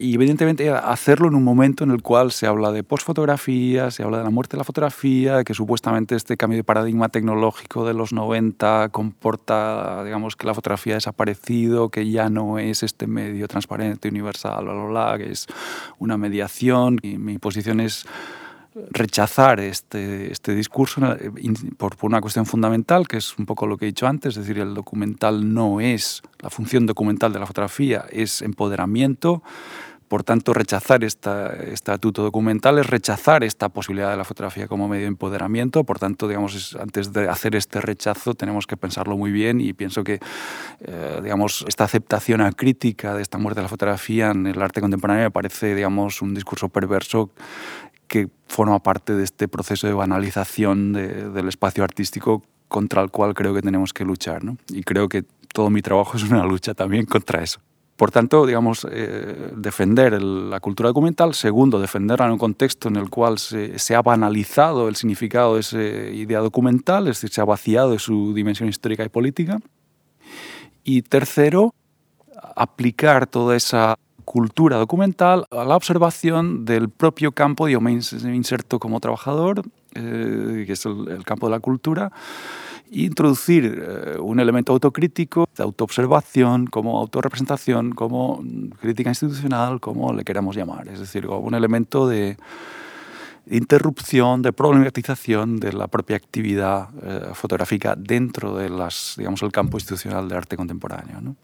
y 0.03 0.15
evidentemente 0.15 0.69
hacerlo 0.69 1.29
en 1.29 1.35
un 1.35 1.45
momento 1.45 1.85
en 1.85 1.91
el 1.91 2.01
cual 2.01 2.33
se 2.33 2.45
habla 2.45 2.73
de 2.73 2.83
postfotografía, 2.83 3.89
se 3.89 4.03
habla 4.03 4.17
de 4.17 4.25
la 4.25 4.29
muerte 4.31 4.57
de 4.57 4.59
la 4.59 4.65
fotografía, 4.65 5.45
que 5.45 5.53
supuestamente 5.53 6.15
este 6.15 6.35
cambio 6.35 6.57
de 6.57 6.65
paradigma 6.65 7.07
tecnológico 7.07 7.87
de 7.87 7.93
los 7.93 8.11
90 8.11 8.89
comporta, 8.89 10.03
digamos, 10.03 10.35
que 10.35 10.45
la 10.45 10.53
fotografía 10.53 10.95
ha 10.95 10.97
desaparecido, 10.97 11.87
que 11.87 12.11
ya 12.11 12.29
no 12.29 12.59
es 12.59 12.83
este 12.83 13.07
medio 13.07 13.47
transparente, 13.47 14.09
universal, 14.09 14.65
bla, 14.65 14.73
bla, 14.73 14.85
bla, 14.85 15.17
que 15.17 15.31
es 15.31 15.47
una 15.99 16.17
mediación. 16.17 16.99
Y 17.01 17.17
mi 17.17 17.37
posición 17.37 17.79
es 17.79 18.05
rechazar 18.91 19.61
este, 19.61 20.33
este 20.33 20.53
discurso 20.53 20.99
por, 21.77 21.95
por, 21.95 22.09
una 22.09 22.19
cuestión 22.19 22.45
fundamental, 22.45 23.07
que 23.07 23.17
es 23.17 23.37
un 23.37 23.45
poco 23.45 23.67
lo 23.67 23.77
que 23.77 23.85
he 23.85 23.87
dicho 23.87 24.07
antes, 24.07 24.35
es 24.35 24.45
decir, 24.45 24.59
el 24.59 24.73
documental 24.73 25.53
no 25.53 25.79
es, 25.79 26.23
la 26.39 26.49
función 26.49 26.85
documental 26.87 27.31
de 27.31 27.39
la 27.39 27.45
fotografía 27.45 28.05
es 28.09 28.41
empoderamiento, 28.41 29.43
por 30.13 30.23
tanto, 30.23 30.53
rechazar 30.53 31.03
este 31.03 31.73
estatuto 31.73 32.21
documental 32.21 32.77
es 32.77 32.85
rechazar 32.85 33.43
esta 33.43 33.69
posibilidad 33.69 34.11
de 34.11 34.17
la 34.17 34.23
fotografía 34.23 34.67
como 34.67 34.87
medio 34.87 35.05
de 35.05 35.07
empoderamiento. 35.07 35.83
Por 35.85 35.97
tanto, 35.97 36.27
digamos, 36.27 36.77
antes 36.79 37.11
de 37.13 37.27
hacer 37.27 37.55
este 37.55 37.81
rechazo 37.81 38.35
tenemos 38.35 38.67
que 38.67 38.77
pensarlo 38.77 39.17
muy 39.17 39.31
bien 39.31 39.59
y 39.59 39.73
pienso 39.73 40.03
que 40.03 40.19
eh, 40.81 41.19
digamos, 41.23 41.65
esta 41.67 41.85
aceptación 41.85 42.41
acrítica 42.41 43.15
de 43.15 43.23
esta 43.23 43.39
muerte 43.39 43.61
de 43.61 43.63
la 43.63 43.69
fotografía 43.69 44.29
en 44.29 44.45
el 44.45 44.61
arte 44.61 44.81
contemporáneo 44.81 45.23
me 45.23 45.31
parece 45.31 45.73
digamos, 45.73 46.21
un 46.21 46.35
discurso 46.35 46.69
perverso 46.69 47.31
que 48.07 48.29
forma 48.45 48.83
parte 48.83 49.15
de 49.15 49.23
este 49.23 49.47
proceso 49.47 49.87
de 49.87 49.93
banalización 49.93 50.93
del 50.93 51.47
espacio 51.47 51.83
artístico 51.83 52.43
contra 52.67 53.01
el 53.01 53.09
cual 53.09 53.33
creo 53.33 53.55
que 53.55 53.63
tenemos 53.63 53.93
que 53.93 54.05
luchar. 54.05 54.43
¿no? 54.43 54.57
Y 54.69 54.83
creo 54.83 55.09
que 55.09 55.23
todo 55.51 55.71
mi 55.71 55.81
trabajo 55.81 56.17
es 56.17 56.23
una 56.23 56.45
lucha 56.45 56.75
también 56.75 57.07
contra 57.07 57.41
eso. 57.41 57.61
Por 57.95 58.09
tanto, 58.09 58.45
digamos, 58.45 58.87
eh, 58.89 59.51
defender 59.55 60.19
la 60.21 60.59
cultura 60.59 60.89
documental. 60.89 61.33
Segundo, 61.35 61.79
defenderla 61.79 62.25
en 62.25 62.31
un 62.31 62.37
contexto 62.39 62.87
en 62.87 62.95
el 62.95 63.09
cual 63.09 63.37
se, 63.37 63.77
se, 63.77 63.95
ha 63.95 64.01
banalizado 64.01 64.87
el 64.87 64.95
significado 64.95 65.55
de 65.55 65.59
esa 65.61 65.77
idea 65.77 66.39
documental, 66.39 67.07
es 67.07 67.17
decir, 67.17 67.29
se 67.29 67.41
ha 67.41 67.45
vaciado 67.45 67.91
de 67.91 67.99
su 67.99 68.33
dimensión 68.33 68.67
histórica 68.67 69.03
y 69.03 69.09
política. 69.09 69.59
Y 70.83 71.03
tercero, 71.03 71.73
aplicar 72.55 73.27
toda 73.27 73.55
esa 73.55 73.97
cultura 74.23 74.77
documental 74.77 75.45
a 75.51 75.63
la 75.63 75.75
observación 75.75 76.65
del 76.65 76.89
propio 76.89 77.31
campo, 77.31 77.67
yo 77.67 77.81
me 77.81 77.91
inserto 77.91 78.79
como 78.79 78.99
trabajador, 78.99 79.63
eh, 79.95 80.63
que 80.65 80.73
es 80.73 80.85
el, 80.85 81.23
campo 81.25 81.47
de 81.47 81.51
la 81.51 81.59
cultura, 81.59 82.11
introducir 82.91 83.65
eh, 83.65 84.19
un 84.19 84.39
elemento 84.39 84.73
autocrítico, 84.73 85.47
de 85.55 85.63
autoobservación, 85.63 86.67
como 86.67 86.99
autorrepresentación, 86.99 87.91
como 87.91 88.43
crítica 88.79 89.09
institucional, 89.09 89.79
como 89.79 90.13
le 90.13 90.23
queramos 90.23 90.55
llamar, 90.55 90.87
es 90.87 90.99
decir, 90.99 91.25
como 91.25 91.39
un 91.39 91.55
elemento 91.55 92.07
de 92.07 92.37
interrupción, 93.47 94.41
de 94.41 94.53
problematización 94.53 95.59
de 95.59 95.73
la 95.73 95.87
propia 95.87 96.15
actividad 96.15 96.89
eh, 97.03 97.31
fotográfica 97.33 97.95
dentro 97.97 98.55
de 98.55 98.69
las, 98.69 99.15
digamos, 99.17 99.41
el 99.43 99.51
campo 99.51 99.77
institucional 99.77 100.29
de 100.29 100.37
arte 100.37 100.55
contemporáneo. 100.55 101.35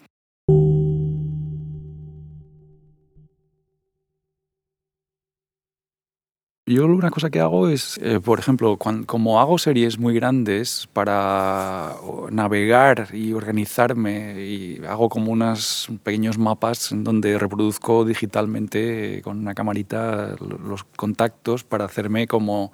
Yo 6.70 6.86
una 6.86 7.10
cosa 7.10 7.32
que 7.32 7.40
hago 7.40 7.68
es, 7.68 7.98
eh, 7.98 8.20
por 8.20 8.38
ejemplo, 8.38 8.78
como 8.78 9.40
hago 9.40 9.58
series 9.58 9.98
muy 9.98 10.14
grandes 10.14 10.88
para 10.94 11.96
navegar 12.30 13.08
y 13.12 13.34
organizarme 13.34 14.46
y 14.46 14.80
hago 14.88 15.10
como 15.10 15.32
unos 15.32 15.90
pequeños 16.04 16.38
mapas 16.38 16.92
en 16.92 17.04
donde 17.04 17.40
reproduzco 17.40 18.06
digitalmente 18.06 19.20
con 19.24 19.40
una 19.40 19.56
camarita 19.56 20.36
los 20.40 20.84
contactos 20.84 21.64
para 21.64 21.86
hacerme 21.86 22.28
como 22.28 22.72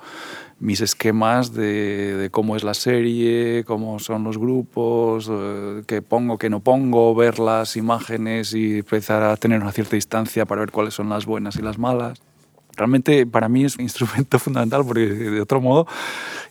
mis 0.60 0.82
esquemas 0.82 1.54
de, 1.54 2.18
de 2.18 2.30
cómo 2.30 2.58
es 2.58 2.66
la 2.66 2.74
serie, 2.74 3.64
cómo 3.66 4.00
son 4.00 4.26
los 4.26 4.38
grupos, 4.38 5.30
eh, 5.32 5.84
qué 5.88 6.02
pongo, 6.02 6.38
qué 6.38 6.50
no 6.50 6.60
pongo, 6.60 7.16
ver 7.16 7.40
las 7.40 7.78
imágenes 7.78 8.54
y 8.54 8.80
empezar 8.80 9.24
a 9.24 9.38
tener 9.38 9.62
una 9.62 9.72
cierta 9.72 9.96
distancia 9.96 10.46
para 10.46 10.60
ver 10.60 10.72
cuáles 10.72 10.94
son 10.94 11.08
las 11.08 11.26
buenas 11.26 11.56
y 11.56 11.62
las 11.62 11.80
malas 11.80 12.22
realmente 12.76 13.26
para 13.26 13.50
mí 13.50 13.66
es 13.66 13.76
un 13.76 13.82
instrumento 13.90 14.40
fundamental 14.40 14.84
porque 14.86 15.08
de 15.08 15.42
otro 15.42 15.62
modo 15.62 15.88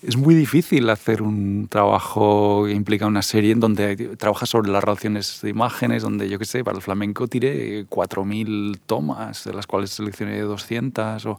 es 0.07 0.17
muy 0.17 0.35
difícil 0.35 0.91
hacer 0.91 1.23
un 1.23 1.67
trabajo 1.69 2.65
que 2.67 2.73
implica 2.73 3.07
una 3.07 3.23
serie 3.23 3.53
en 3.53 3.61
donde 3.61 3.97
trabajas 4.17 4.51
sobre 4.51 4.71
las 4.71 4.85
relaciones 4.85 5.41
de 5.43 5.51
imágenes, 5.51 6.03
donde 6.03 6.29
yo 6.29 6.39
qué 6.39 6.45
sé, 6.45 6.63
para 6.63 6.77
el 6.77 6.83
flamenco 6.83 7.27
tiré 7.27 7.87
4.000 7.87 8.79
tomas, 8.85 9.45
de 9.45 9.55
las 9.55 9.67
cuales 9.67 9.91
seleccioné 9.91 10.41
200, 10.41 11.25
o, 11.27 11.39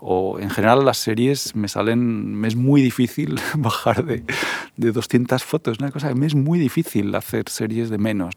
o, 0.00 0.38
en 0.38 0.48
general 0.48 0.84
las 0.84 0.96
series 0.98 1.54
me 1.54 1.68
salen, 1.68 2.34
me 2.34 2.48
es 2.48 2.56
muy 2.56 2.80
difícil 2.80 3.38
bajar 3.56 4.04
de, 4.04 4.24
de 4.76 4.92
200 4.92 5.44
fotos, 5.44 5.78
una 5.78 5.90
cosa 5.90 6.08
que 6.08 6.14
me 6.14 6.26
es 6.26 6.34
muy 6.34 6.58
difícil 6.58 7.14
hacer 7.14 7.48
series 7.48 7.90
de 7.90 7.98
menos. 7.98 8.34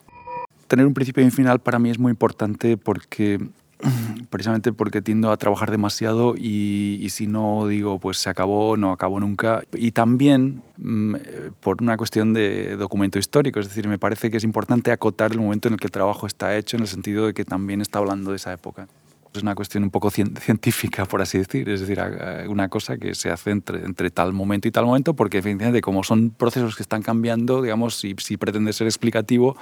Tener 0.67 0.85
un 0.85 0.93
principio 0.93 1.23
y 1.23 1.25
un 1.25 1.31
final 1.31 1.59
para 1.59 1.79
mí 1.79 1.89
es 1.89 1.99
muy 1.99 2.11
importante 2.11 2.77
porque 2.77 3.39
precisamente 4.29 4.73
porque 4.73 5.01
tiendo 5.01 5.31
a 5.31 5.37
trabajar 5.37 5.71
demasiado 5.71 6.35
y, 6.37 7.07
si 7.09 7.27
no 7.27 7.67
digo 7.67 7.99
pues 7.99 8.17
se 8.17 8.29
acabó, 8.29 8.77
no 8.77 8.91
acabó 8.91 9.19
nunca. 9.19 9.63
Y 9.73 9.91
también 9.91 10.61
mm, 10.77 11.15
por 11.59 11.81
una 11.81 11.97
cuestión 11.97 12.33
de 12.33 12.75
documento 12.77 13.19
histórico, 13.19 13.59
es 13.59 13.67
decir, 13.67 13.87
me 13.87 13.99
parece 13.99 14.31
que 14.31 14.37
es 14.37 14.43
importante 14.43 14.91
acotar 14.91 15.31
el 15.31 15.39
momento 15.39 15.67
en 15.67 15.75
el 15.75 15.79
que 15.79 15.87
el 15.87 15.91
trabajo 15.91 16.27
está 16.27 16.55
hecho, 16.55 16.77
en 16.77 16.83
el 16.83 16.87
sentido 16.87 17.25
de 17.27 17.33
que 17.33 17.45
también 17.45 17.81
está 17.81 17.99
hablando 17.99 18.31
de 18.31 18.37
esa 18.37 18.53
época. 18.53 18.87
Es 19.33 19.43
una 19.43 19.55
cuestión 19.55 19.83
un 19.83 19.91
poco 19.91 20.09
científica, 20.11 21.05
por 21.05 21.21
así 21.21 21.37
decir, 21.37 21.69
es 21.69 21.81
decir, 21.81 22.01
una 22.47 22.69
cosa 22.69 22.97
que 22.97 23.15
se 23.15 23.29
hace 23.29 23.51
entre, 23.51 24.11
tal 24.11 24.33
momento 24.33 24.67
y 24.67 24.71
tal 24.71 24.85
momento, 24.85 25.13
porque 25.13 25.37
efectivamente 25.37 25.81
como 25.81 26.03
son 26.03 26.31
procesos 26.31 26.75
que 26.75 26.83
están 26.83 27.01
cambiando, 27.01 27.61
digamos, 27.61 27.95
si, 27.95 28.15
si 28.17 28.37
pretende 28.37 28.73
ser 28.73 28.87
explicativo 28.87 29.55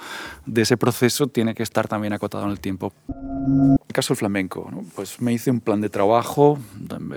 de 0.46 0.62
ese 0.62 0.76
proceso, 0.76 1.28
tiene 1.28 1.54
que 1.54 1.62
estar 1.62 1.88
también 1.88 2.12
acotado 2.12 2.44
en 2.44 2.50
el 2.50 2.60
tiempo. 2.60 2.92
En 3.08 3.78
el 3.88 3.94
caso 3.94 4.12
del 4.12 4.18
flamenco, 4.18 4.70
pues 4.94 5.20
me 5.20 5.32
hice 5.32 5.50
un 5.50 5.60
plan 5.60 5.80
de 5.80 5.88
trabajo. 5.88 6.58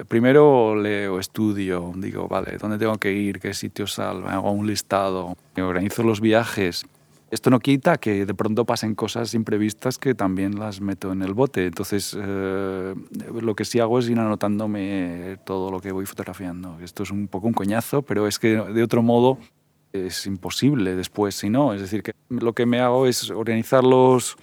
Primero 0.07 0.75
leo, 0.75 1.19
estudio, 1.19 1.91
digo, 1.95 2.27
vale, 2.27 2.57
¿dónde 2.57 2.77
tengo 2.77 2.97
que 2.97 3.11
ir? 3.13 3.39
¿Qué 3.39 3.53
sitios 3.53 3.93
salvo? 3.93 4.27
Hago 4.27 4.51
un 4.51 4.67
listado, 4.67 5.35
organizo 5.57 6.03
los 6.03 6.21
viajes 6.21 6.85
esto 7.33 7.49
no 7.49 7.59
quita 7.59 7.97
que 7.97 8.27
de 8.27 8.33
pronto 8.35 8.63
pasen 8.63 8.93
cosas 8.93 9.33
imprevistas 9.33 9.97
que 9.97 10.13
también 10.13 10.59
las 10.59 10.81
meto 10.81 11.11
en 11.11 11.23
el 11.23 11.33
bote. 11.33 11.65
Entonces, 11.65 12.15
eh, 12.15 12.93
lo 13.41 13.55
que 13.55 13.65
sí 13.65 13.79
hago 13.79 13.97
es 13.97 14.07
ir 14.07 14.19
anotándome 14.19 15.39
todo 15.43 15.71
lo 15.71 15.79
que 15.79 15.91
voy 15.91 16.05
fotografiando. 16.05 16.77
Esto 16.79 17.01
es 17.01 17.09
un 17.09 17.27
poco 17.27 17.47
un 17.47 17.53
coñazo, 17.53 18.03
pero 18.03 18.27
es 18.27 18.37
que 18.37 18.49
de 18.57 18.83
otro 18.83 19.01
modo 19.01 19.39
es 19.91 20.27
imposible 20.27 20.95
después 20.95 21.33
si 21.33 21.49
no. 21.49 21.73
Es 21.73 21.81
decir, 21.81 22.03
que 22.03 22.13
lo 22.29 22.53
que 22.53 22.67
me 22.67 22.79
hago 22.79 23.07
es 23.07 23.31
organizar 23.31 23.83
los 23.83 24.37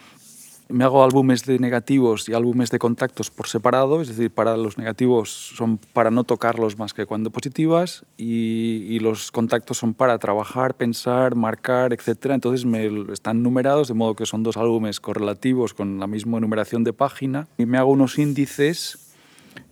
me 0.70 0.84
hago 0.84 1.04
álbumes 1.04 1.44
de 1.44 1.58
negativos 1.58 2.28
y 2.28 2.34
álbumes 2.34 2.70
de 2.70 2.78
contactos 2.78 3.30
por 3.30 3.48
separado, 3.48 4.00
es 4.00 4.08
decir, 4.08 4.30
para 4.30 4.56
los 4.56 4.78
negativos 4.78 5.30
son 5.56 5.78
para 5.78 6.10
no 6.10 6.24
tocarlos 6.24 6.78
más 6.78 6.94
que 6.94 7.06
cuando 7.06 7.30
positivas 7.30 8.04
y, 8.16 8.98
los 9.00 9.30
contactos 9.32 9.78
son 9.78 9.94
para 9.94 10.18
trabajar, 10.18 10.74
pensar, 10.74 11.34
marcar, 11.34 11.94
etc. 11.94 12.26
Entonces 12.32 12.66
me, 12.66 13.12
están 13.12 13.42
numerados 13.42 13.88
de 13.88 13.94
modo 13.94 14.14
que 14.14 14.26
son 14.26 14.42
dos 14.42 14.58
álbumes 14.58 15.00
correlativos 15.00 15.72
con 15.72 15.98
la 15.98 16.06
misma 16.06 16.38
numeración 16.38 16.84
de 16.84 16.92
página 16.92 17.48
y 17.56 17.64
me 17.64 17.78
hago 17.78 17.90
unos 17.90 18.18
índices 18.18 19.14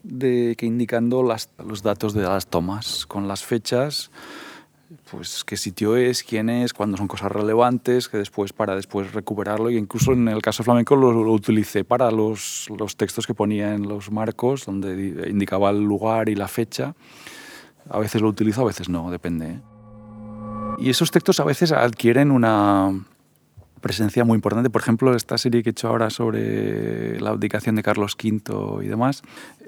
de, 0.02 0.54
que 0.56 0.64
indicando 0.64 1.22
las, 1.22 1.50
los 1.62 1.82
datos 1.82 2.14
de 2.14 2.22
las 2.22 2.46
tomas 2.46 3.04
con 3.04 3.28
las 3.28 3.44
fechas 3.44 4.10
pues 5.10 5.44
qué 5.44 5.56
sitio 5.56 5.96
es, 5.96 6.22
quién 6.22 6.48
es, 6.48 6.72
cuándo 6.72 6.96
son 6.96 7.08
cosas 7.08 7.30
relevantes, 7.30 8.08
que 8.08 8.16
después 8.16 8.52
para 8.52 8.74
después 8.74 9.12
recuperarlo. 9.12 9.70
Y 9.70 9.76
incluso 9.76 10.12
en 10.12 10.28
el 10.28 10.42
caso 10.42 10.62
flamenco 10.62 10.96
lo, 10.96 11.12
lo, 11.12 11.32
utilicé 11.32 11.84
para 11.84 12.10
los, 12.10 12.68
los 12.78 12.96
textos 12.96 13.26
que 13.26 13.34
ponía 13.34 13.74
en 13.74 13.88
los 13.88 14.10
marcos, 14.10 14.64
donde 14.64 15.28
indicaba 15.28 15.70
el 15.70 15.82
lugar 15.82 16.28
y 16.28 16.34
la 16.34 16.48
fecha. 16.48 16.94
A 17.90 17.98
veces 17.98 18.22
lo 18.22 18.28
utilizo, 18.28 18.62
a 18.62 18.66
veces 18.66 18.88
no, 18.88 19.10
depende. 19.10 19.50
¿eh? 19.50 19.60
Y 20.78 20.90
esos 20.90 21.10
textos 21.10 21.40
a 21.40 21.44
veces 21.44 21.72
adquieren 21.72 22.30
una, 22.30 22.92
presencia 23.78 24.24
muy 24.24 24.36
importante. 24.36 24.70
Por 24.70 24.82
ejemplo, 24.82 25.14
esta 25.14 25.38
serie 25.38 25.62
que 25.62 25.70
he 25.70 25.72
hecho 25.72 25.88
ahora 25.88 26.10
sobre 26.10 27.20
la 27.20 27.30
abdicación 27.30 27.76
de 27.76 27.82
Carlos 27.82 28.16
V 28.22 28.84
y 28.84 28.88
demás, 28.88 29.22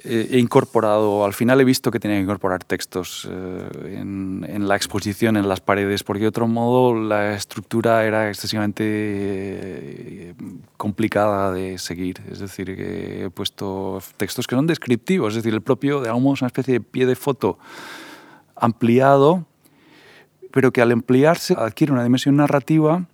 eh, 0.04 0.28
he 0.30 0.38
incorporado, 0.38 1.24
al 1.24 1.32
final 1.32 1.60
he 1.60 1.64
visto 1.64 1.90
que 1.90 2.00
tenía 2.00 2.16
que 2.18 2.22
incorporar 2.22 2.64
textos 2.64 3.28
eh, 3.30 3.98
en, 3.98 4.46
en, 4.48 4.68
la 4.68 4.76
exposición, 4.76 5.36
en 5.36 5.48
las 5.48 5.60
paredes, 5.60 6.04
porque 6.04 6.22
de 6.22 6.28
otro 6.28 6.46
modo 6.46 6.94
la 6.94 7.34
estructura 7.34 8.04
era 8.04 8.28
excesivamente 8.28 8.84
eh, 8.84 10.34
complicada 10.76 11.52
de 11.52 11.78
seguir. 11.78 12.20
Es 12.30 12.38
decir, 12.38 12.76
que 12.76 13.24
he 13.24 13.30
puesto 13.30 14.02
textos 14.16 14.46
que 14.46 14.54
son 14.56 14.66
descriptivos, 14.66 15.30
es 15.30 15.42
decir, 15.42 15.54
el 15.54 15.62
propio, 15.62 16.00
digamos, 16.00 16.40
una 16.42 16.46
especie 16.46 16.74
de 16.74 16.80
pie 16.80 17.06
de 17.06 17.16
foto 17.16 17.58
ampliado, 18.56 19.46
pero 20.50 20.72
que 20.72 20.82
al 20.82 20.92
ampliarse 20.92 21.54
adquiere 21.56 21.92
una 21.92 22.02
dimensión 22.02 22.36
narrativa 22.36 23.06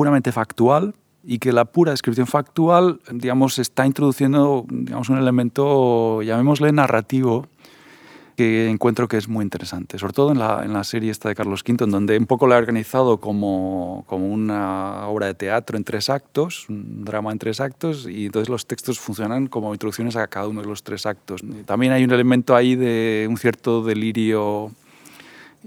puramente 0.00 0.32
factual 0.32 0.94
y 1.22 1.38
que 1.40 1.52
la 1.52 1.66
pura 1.66 1.90
descripción 1.90 2.26
factual, 2.26 3.00
digamos, 3.12 3.58
está 3.58 3.84
introduciendo, 3.84 4.64
digamos, 4.70 5.10
un 5.10 5.18
elemento, 5.18 6.22
llamémosle 6.22 6.72
narrativo, 6.72 7.46
que 8.34 8.70
encuentro 8.70 9.08
que 9.08 9.18
es 9.18 9.28
muy 9.28 9.42
interesante, 9.42 9.98
sobre 9.98 10.14
todo 10.14 10.32
en 10.32 10.38
la, 10.38 10.62
en 10.64 10.72
la 10.72 10.84
serie 10.84 11.10
esta 11.10 11.28
de 11.28 11.34
Carlos 11.34 11.62
V, 11.68 11.84
en 11.84 11.90
donde 11.90 12.16
un 12.16 12.24
poco 12.24 12.46
la 12.46 12.54
he 12.54 12.58
organizado 12.58 13.18
como, 13.18 14.04
como 14.06 14.26
una 14.26 15.06
obra 15.08 15.26
de 15.26 15.34
teatro 15.34 15.76
en 15.76 15.84
tres 15.84 16.08
actos, 16.08 16.66
un 16.70 17.04
drama 17.04 17.30
en 17.30 17.38
tres 17.38 17.60
actos, 17.60 18.08
y 18.08 18.24
entonces 18.24 18.48
los 18.48 18.66
textos 18.66 18.98
funcionan 18.98 19.48
como 19.48 19.74
introducciones 19.74 20.16
a 20.16 20.26
cada 20.28 20.48
uno 20.48 20.62
de 20.62 20.66
los 20.66 20.82
tres 20.82 21.04
actos. 21.04 21.42
También 21.66 21.92
hay 21.92 22.04
un 22.04 22.10
elemento 22.10 22.56
ahí 22.56 22.74
de 22.74 23.26
un 23.28 23.36
cierto 23.36 23.82
delirio 23.82 24.70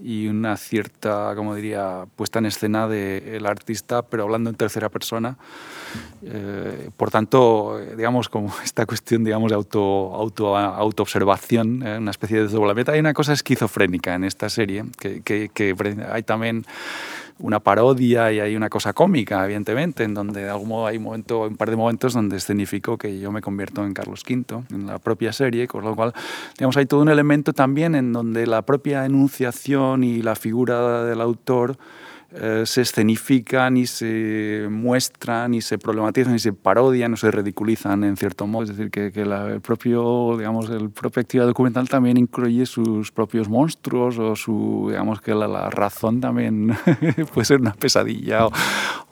y 0.02 0.28
una 0.28 0.58
cierta, 0.58 1.34
como 1.36 1.56
diría, 1.56 2.06
puesta 2.16 2.40
en 2.40 2.48
escena 2.48 2.88
del 2.88 3.46
artista, 3.46 4.02
pero 4.02 4.24
hablando 4.24 4.50
en 4.50 4.56
tercera 4.56 4.90
persona. 4.90 5.38
Eh, 6.24 6.90
por 6.98 7.12
tanto, 7.12 7.80
digamos, 7.96 8.30
como 8.30 8.54
esta 8.64 8.86
cuestión, 8.86 9.24
digamos, 9.24 9.52
de 9.52 9.56
auto, 9.56 10.14
auto, 10.16 10.58
autoobservación, 10.58 11.86
eh, 11.86 11.98
una 11.98 12.12
especie 12.12 12.38
de 12.38 12.44
desdoblamiento. 12.44 12.92
Hay 12.92 13.00
una 13.00 13.14
cosa 13.14 13.34
esquizofrénica 13.34 14.16
en 14.16 14.24
esta 14.24 14.50
serie, 14.50 14.86
que, 15.00 15.22
que, 15.22 15.50
que 15.54 15.76
hay 16.12 16.24
también 16.24 16.66
una 17.40 17.60
parodia 17.60 18.32
y 18.32 18.40
hay 18.40 18.56
una 18.56 18.70
cosa 18.70 18.94
cómica, 18.94 19.44
evidentemente, 19.44 20.04
en 20.04 20.14
donde 20.14 20.44
de 20.44 20.50
algún 20.50 20.70
modo 20.70 20.88
hay 20.88 20.98
un, 20.98 21.56
par 21.58 21.70
de 21.70 21.76
momentos 21.76 22.14
donde 22.14 22.38
escenifico 22.38 22.98
que 22.98 23.20
yo 23.20 23.32
me 23.32 23.42
convierto 23.42 23.84
en 23.84 23.94
Carlos 23.94 24.24
V, 24.28 24.64
en 24.72 24.88
la 24.88 25.00
propia 25.00 25.34
serie, 25.34 25.68
con 25.68 25.84
lo 25.84 25.96
cual, 25.96 26.14
digamos, 26.58 26.78
hay 26.78 26.86
todo 26.86 27.02
un 27.02 27.10
elemento 27.10 27.54
también 27.54 27.96
en 27.96 28.14
donde 28.14 28.48
la 28.48 28.62
propia 28.62 29.06
enunciación 29.06 30.04
y 30.04 30.22
la 30.22 30.36
figura 30.36 31.04
del 31.04 31.22
autor 31.22 31.78
eh, 32.36 32.64
se 32.66 32.82
escenifican 32.82 33.78
y 33.78 33.86
se 33.86 34.68
muestran 34.70 35.54
y 35.54 35.62
se 35.62 35.78
problematizan 35.78 36.34
y 36.34 36.40
se 36.40 36.52
parodian 36.52 37.14
o 37.14 37.18
se 37.18 37.30
ridiculizan 37.30 38.04
en 38.04 38.18
cierto 38.18 38.48
modo. 38.48 38.64
Es 38.64 38.70
decir, 38.70 38.90
que, 38.90 39.12
que 39.12 39.24
la, 39.24 39.52
el 39.52 39.62
propio, 39.62 40.36
digamos, 40.38 40.68
el 40.72 40.90
propia 40.90 41.22
actividad 41.22 41.46
documental 41.46 41.88
también 41.90 42.18
incluye 42.18 42.66
sus 42.66 43.12
propios 43.12 43.50
monstruos 43.50 44.18
o 44.18 44.36
su, 44.36 44.88
digamos, 44.90 45.22
que 45.22 45.36
la, 45.36 45.48
la 45.48 45.70
razón 45.70 46.22
también 46.22 46.76
puede 47.34 47.46
ser 47.46 47.62
una 47.62 47.74
pesadilla 47.74 48.48
o, 48.48 48.52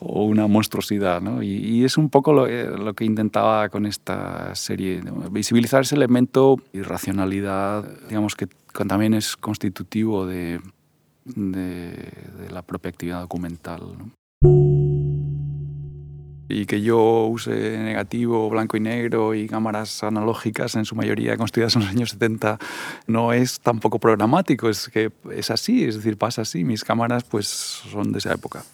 o 0.00 0.24
una 0.24 0.48
monstruosidad. 0.48 1.20
¿no? 1.20 1.44
Y, 1.44 1.50
y, 1.50 1.84
es 1.84 1.96
un 1.98 2.10
poco 2.10 2.32
lo, 2.32 2.48
eh, 2.48 2.66
lo, 2.76 2.94
que 2.94 3.04
intentaba 3.04 3.68
con 3.68 3.86
esta 3.86 4.52
serie, 4.56 5.00
visibilizar 5.30 5.82
ese 5.82 5.94
elemento 5.94 6.56
irracionalidad, 6.72 7.84
digamos, 8.08 8.34
que 8.34 8.48
también 8.88 9.14
es 9.14 9.36
constitutivo 9.36 10.26
de 10.26 10.60
de, 11.24 11.94
la 12.50 12.62
propia 12.62 12.90
actividad 12.90 13.20
documental. 13.20 13.80
Y 16.48 16.66
que 16.66 16.82
yo 16.82 17.26
use 17.26 17.78
negativo, 17.78 18.50
blanco 18.50 18.76
y 18.76 18.80
negro 18.80 19.34
y 19.34 19.48
cámaras 19.48 20.02
analógicas, 20.02 20.74
en 20.74 20.84
su 20.84 20.94
mayoría 20.94 21.36
construidas 21.36 21.76
en 21.76 21.82
los 21.82 21.90
años 21.90 22.10
70, 22.10 22.58
no 23.06 23.32
es 23.32 23.60
tampoco 23.60 23.98
programático, 23.98 24.68
es 24.68 24.88
que 24.88 25.12
es 25.30 25.50
así, 25.50 25.84
es 25.84 25.96
decir, 25.96 26.18
pasa 26.18 26.42
así. 26.42 26.64
Mis 26.64 26.84
cámaras 26.84 27.24
pues 27.24 27.46
son 27.46 28.12
de 28.12 28.18
esa 28.18 28.34
época. 28.34 28.64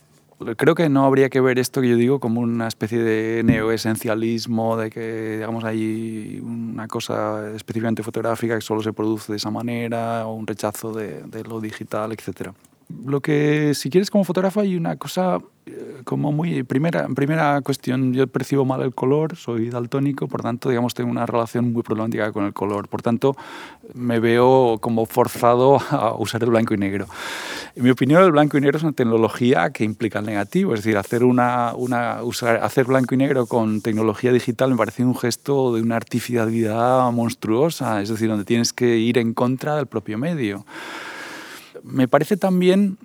Creo 0.57 0.77
que 0.77 0.89
no 0.89 1.05
habría 1.05 1.31
que 1.31 1.41
ver 1.41 1.59
esto 1.59 1.81
que 1.81 1.89
yo 1.89 1.97
digo 1.97 2.21
como 2.21 2.41
una 2.41 2.69
especie 2.69 2.99
de 2.99 3.43
neoesencialismo, 3.43 4.77
de 4.77 4.89
que 4.89 5.33
digamos 5.33 5.65
hay 5.65 6.41
una 6.45 6.87
cosa 6.87 7.51
específicamente 7.57 8.05
fotográfica 8.05 8.55
que 8.55 8.61
solo 8.61 8.81
se 8.83 8.93
produce 8.93 9.33
de 9.33 9.37
esa 9.37 9.51
manera, 9.51 10.27
o 10.27 10.35
un 10.35 10.47
rechazo 10.47 10.93
de, 10.93 11.23
de 11.23 11.43
lo 11.43 11.61
digital, 11.61 12.13
etcétera. 12.13 12.55
Lo 13.05 13.21
que, 13.21 13.75
si 13.75 13.91
quieres, 13.91 14.11
como 14.11 14.25
fotógrafo 14.25 14.61
hay 14.61 14.75
una 14.75 14.97
cosa 14.97 15.41
eh, 15.67 16.01
como 16.05 16.33
muy... 16.33 16.63
Primera, 16.63 17.07
primera 17.09 17.61
cuestión, 17.61 18.15
yo 18.15 18.27
percibo 18.27 18.65
mal 18.65 18.81
el 18.81 18.95
color, 18.95 19.37
soy 19.37 19.69
daltónico, 19.69 20.27
por 20.27 20.41
tanto, 20.41 20.71
digamos, 20.71 20.95
tengo 20.95 21.11
una 21.11 21.27
relación 21.27 21.73
muy 21.73 21.83
problemática 21.83 22.33
con 22.33 22.47
el 22.47 22.55
color. 22.55 22.89
Por 22.89 23.03
tanto, 23.03 23.37
me 23.93 24.21
veo 24.21 24.79
como 24.81 25.05
forzado 25.05 25.79
a 25.91 26.15
usar 26.17 26.43
el 26.45 26.49
blanco 26.51 26.73
y 26.73 26.79
negro. 26.79 27.07
En 27.77 27.85
mi 27.85 27.91
opinión, 27.91 28.23
el 28.23 28.33
blanco 28.33 28.57
y 28.57 28.63
negro 28.63 28.79
es 28.79 28.83
una 28.83 28.93
tecnología 28.93 29.71
que 29.71 29.85
implica 29.85 30.21
el 30.21 30.27
negativo. 30.27 30.73
Es 30.73 30.81
decir, 30.81 30.97
hacer, 30.97 31.25
una, 31.25 31.75
una, 31.77 32.23
usar, 32.23 32.57
hacer 32.63 32.87
blanco 32.87 33.15
y 33.15 33.19
negro 33.19 33.45
con 33.45 33.83
tecnología 33.83 34.33
digital 34.33 34.71
me 34.71 34.77
parece 34.79 35.05
un 35.05 35.15
gesto 35.15 35.75
de 35.75 35.83
una 35.83 35.97
artificialidad 35.97 37.13
monstruosa. 37.13 38.01
Es 38.01 38.09
decir, 38.09 38.31
donde 38.31 38.47
tienes 38.47 38.73
que 38.73 38.97
ir 38.97 39.19
en 39.19 39.35
contra 39.35 39.77
del 39.77 39.87
propio 39.87 40.17
medio 40.17 40.65
me 41.89 42.09
parece 42.09 42.37
también 42.37 42.99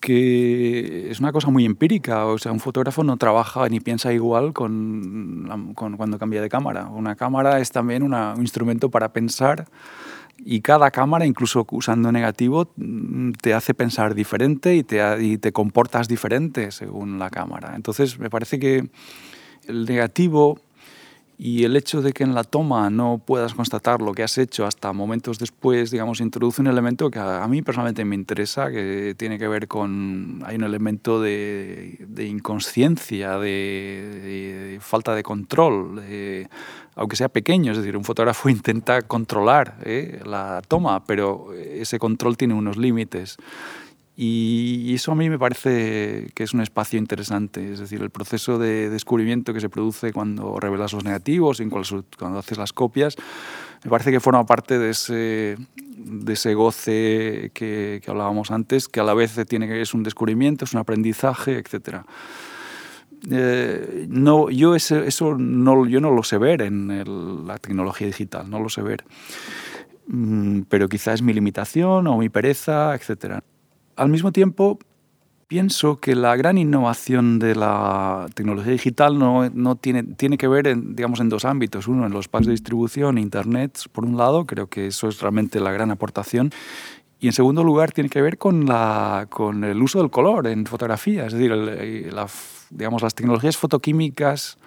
que 0.00 1.10
es 1.10 1.18
una 1.18 1.32
cosa 1.32 1.50
muy 1.50 1.64
empírica, 1.64 2.26
o 2.26 2.38
sea, 2.38 2.52
un 2.52 2.60
fotógrafo 2.60 3.02
no 3.02 3.16
trabaja 3.16 3.68
ni 3.68 3.80
piensa 3.80 4.12
igual 4.12 4.52
con, 4.52 5.74
cuando 5.74 6.18
cambia 6.18 6.40
de 6.40 6.48
cámara. 6.48 6.86
Una 6.86 7.16
cámara 7.16 7.58
es 7.58 7.72
también 7.72 8.02
un 8.02 8.14
instrumento 8.40 8.90
para 8.90 9.12
pensar 9.12 9.66
y 10.38 10.60
cada 10.60 10.92
cámara, 10.92 11.26
incluso 11.26 11.66
usando 11.70 12.12
negativo, 12.12 12.72
te 13.40 13.54
hace 13.54 13.74
pensar 13.74 14.14
diferente 14.14 14.76
y 14.76 14.84
te, 14.84 15.00
y 15.20 15.38
te 15.38 15.52
comportas 15.52 16.06
diferente 16.06 16.70
según 16.70 17.18
la 17.18 17.28
cámara. 17.28 17.74
Entonces, 17.74 18.20
me 18.20 18.30
parece 18.30 18.60
que 18.60 18.88
el 19.66 19.84
negativo 19.84 20.60
y 21.40 21.62
el 21.62 21.76
hecho 21.76 22.02
de 22.02 22.12
que 22.12 22.24
en 22.24 22.34
la 22.34 22.42
toma 22.42 22.90
no 22.90 23.22
puedas 23.24 23.54
constatar 23.54 24.02
lo 24.02 24.12
que 24.12 24.24
has 24.24 24.36
hecho 24.38 24.66
hasta 24.66 24.92
momentos 24.92 25.38
después, 25.38 25.92
digamos, 25.92 26.20
introduce 26.20 26.60
un 26.60 26.66
elemento 26.66 27.12
que 27.12 27.20
a, 27.20 27.46
mí 27.46 27.62
personalmente 27.62 28.04
me 28.04 28.16
interesa, 28.16 28.72
que 28.72 29.14
tiene 29.16 29.38
que 29.38 29.46
ver 29.46 29.68
con, 29.68 30.42
hay 30.44 30.56
un 30.56 30.64
elemento 30.64 31.22
de, 31.22 32.08
inconsciencia, 32.18 33.38
de, 33.38 34.78
falta 34.80 35.14
de 35.14 35.22
control, 35.22 36.02
aunque 36.96 37.14
sea 37.14 37.28
pequeño, 37.28 37.70
es 37.70 37.78
decir, 37.78 37.96
un 37.96 38.02
fotógrafo 38.04 38.48
intenta 38.48 39.02
controlar 39.02 39.78
¿eh? 39.84 40.20
la 40.26 40.60
toma, 40.66 41.04
pero 41.04 41.54
ese 41.54 42.00
control 42.00 42.36
tiene 42.36 42.54
unos 42.54 42.76
límites. 42.76 43.36
Y 44.20 44.92
eso 44.94 45.12
a 45.12 45.14
mí 45.14 45.30
me 45.30 45.38
parece 45.38 46.32
que 46.34 46.42
es 46.42 46.52
un 46.52 46.60
espacio 46.60 46.98
interesante, 46.98 47.72
es 47.72 47.78
decir, 47.78 48.02
el 48.02 48.10
proceso 48.10 48.58
de 48.58 48.90
descubrimiento 48.90 49.54
que 49.54 49.60
se 49.60 49.68
produce 49.68 50.12
cuando 50.12 50.58
revelas 50.58 50.92
los 50.92 51.04
negativos, 51.04 51.60
incluso 51.60 52.04
cuando 52.18 52.40
haces 52.40 52.58
las 52.58 52.72
copias, 52.72 53.14
me 53.84 53.90
parece 53.92 54.10
que 54.10 54.18
forma 54.18 54.44
parte 54.44 54.76
de 54.76 54.90
ese, 54.90 55.56
de 55.86 56.32
ese 56.32 56.54
goce 56.54 57.52
que, 57.54 58.02
hablábamos 58.08 58.50
antes, 58.50 58.88
que 58.88 58.98
a 58.98 59.04
la 59.04 59.14
vez 59.14 59.38
tiene 59.46 59.80
es 59.80 59.94
un 59.94 60.02
descubrimiento, 60.02 60.64
es 60.64 60.74
un 60.74 60.80
aprendizaje, 60.80 61.56
etc. 61.56 61.98
Eh, 63.30 64.06
no, 64.08 64.50
yo 64.50 64.74
eso 64.74 65.36
no, 65.38 65.86
yo 65.86 66.00
no 66.00 66.10
lo 66.10 66.24
sé 66.24 66.38
ver 66.38 66.62
en 66.62 67.46
la 67.46 67.58
tecnología 67.58 68.08
digital, 68.08 68.50
no 68.50 68.58
lo 68.58 68.68
sé 68.68 68.82
ver. 68.82 69.04
Mm, 70.08 70.62
pero 70.62 70.88
quizás 70.88 71.14
es 71.14 71.22
mi 71.22 71.32
limitación 71.32 72.08
o 72.08 72.18
mi 72.18 72.28
pereza, 72.28 72.96
etcétera 72.96 73.44
al 73.98 74.08
mismo 74.08 74.32
tiempo, 74.32 74.78
pienso 75.48 75.98
que 75.98 76.14
la 76.14 76.36
gran 76.36 76.56
innovación 76.56 77.38
de 77.38 77.54
la 77.54 78.26
tecnología 78.34 78.72
digital 78.72 79.18
no, 79.18 79.50
no 79.50 79.76
tiene, 79.76 80.04
tiene 80.04 80.38
que 80.38 80.46
ver 80.46 80.68
en, 80.68 80.94
digamos, 80.94 81.20
en 81.20 81.28
dos 81.28 81.44
ámbitos. 81.44 81.88
Uno, 81.88 82.06
en 82.06 82.12
los 82.12 82.28
packs 82.28 82.46
de 82.46 82.52
distribución, 82.52 83.18
Internet, 83.18 83.78
por 83.92 84.04
un 84.04 84.16
lado, 84.16 84.46
creo 84.46 84.68
que 84.68 84.86
eso 84.86 85.08
es 85.08 85.20
realmente 85.20 85.58
la 85.58 85.72
gran 85.72 85.90
aportación. 85.90 86.52
Y 87.18 87.26
en 87.26 87.32
segundo 87.32 87.64
lugar, 87.64 87.90
tiene 87.92 88.08
que 88.08 88.22
ver 88.22 88.38
con, 88.38 88.66
la, 88.66 89.26
con 89.28 89.64
el 89.64 89.82
uso 89.82 89.98
del 89.98 90.10
color 90.10 90.46
en 90.46 90.66
fotografía. 90.66 91.26
Es 91.26 91.32
decir, 91.32 91.52
digamos, 92.70 93.02
las 93.02 93.14
tecnologías 93.14 93.56
fotoquímicas 93.56 94.58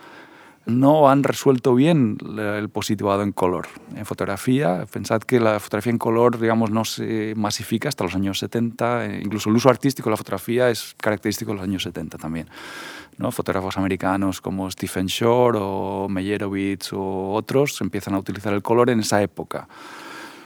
no 0.65 1.09
han 1.09 1.23
resuelto 1.23 1.73
bien 1.73 2.17
el 2.37 2.69
positivado 2.69 3.23
en 3.23 3.31
color. 3.31 3.67
En 3.95 4.05
fotografía, 4.05 4.85
pensad 4.91 5.21
que 5.21 5.39
la 5.39 5.59
fotografía 5.59 5.91
en 5.91 5.97
color, 5.97 6.39
digamos, 6.39 6.69
no 6.69 6.85
se 6.85 7.33
masifica 7.35 7.89
hasta 7.89 8.03
los 8.03 8.15
años 8.15 8.39
70, 8.39 9.05
eh, 9.05 9.21
incluso 9.23 9.49
el 9.49 9.55
uso 9.55 9.69
artístico 9.69 10.09
de 10.09 10.11
la 10.11 10.17
fotografía 10.17 10.69
es 10.69 10.95
característico 10.97 11.51
de 11.51 11.57
los 11.57 11.63
años 11.63 11.83
70 11.83 12.17
también. 12.17 12.47
¿no? 13.17 13.31
Fotógrafos 13.31 13.77
americanos 13.77 14.39
como 14.39 14.69
Stephen 14.69 15.07
Shore 15.07 15.57
o 15.61 16.07
Meyerowitz 16.09 16.93
o 16.93 17.33
otros 17.33 17.81
empiezan 17.81 18.13
a 18.13 18.19
utilizar 18.19 18.53
el 18.53 18.61
color 18.61 18.89
en 18.89 18.99
esa 18.99 19.21
época. 19.21 19.67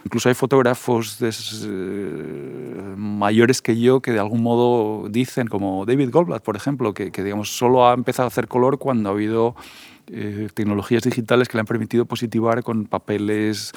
Incluso 0.05 0.29
hay 0.29 0.35
fotógrafos 0.35 1.17
eh, 1.19 2.93
mayores 2.95 3.61
que 3.63 3.79
yo 3.79 4.01
que 4.01 4.11
de 4.11 4.19
algún 4.19 4.43
modo 4.43 5.09
dicen, 5.09 5.47
como 5.47 5.83
David 5.83 6.11
Goldblatt, 6.11 6.43
por 6.43 6.55
ejemplo, 6.55 6.93
que, 6.93 7.11
que 7.11 7.23
digamos, 7.23 7.57
solo 7.57 7.87
ha 7.87 7.93
empezado 7.93 8.25
a 8.25 8.27
hacer 8.27 8.47
color 8.47 8.77
cuando 8.77 9.09
ha 9.09 9.13
habido 9.13 9.55
eh, 10.07 10.49
tecnologías 10.53 11.03
digitales 11.03 11.47
que 11.47 11.57
le 11.57 11.61
han 11.61 11.65
permitido 11.65 12.05
positivar 12.05 12.63
con 12.63 12.85
papeles 12.85 13.71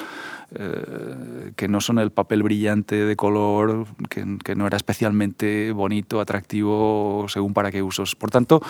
eh, 0.55 1.51
que 1.55 1.67
no 1.67 1.81
son 1.81 1.99
el 1.99 2.11
papel 2.11 2.43
brillante 2.43 3.05
de 3.05 3.15
color, 3.15 3.85
que, 4.09 4.37
que, 4.43 4.55
no 4.55 4.65
era 4.65 4.77
especialmente 4.77 5.71
bonito, 5.71 6.19
atractivo, 6.19 7.25
según 7.29 7.53
para 7.53 7.71
qué 7.71 7.83
usos. 7.83 8.15
Por 8.15 8.31
tanto, 8.31 8.61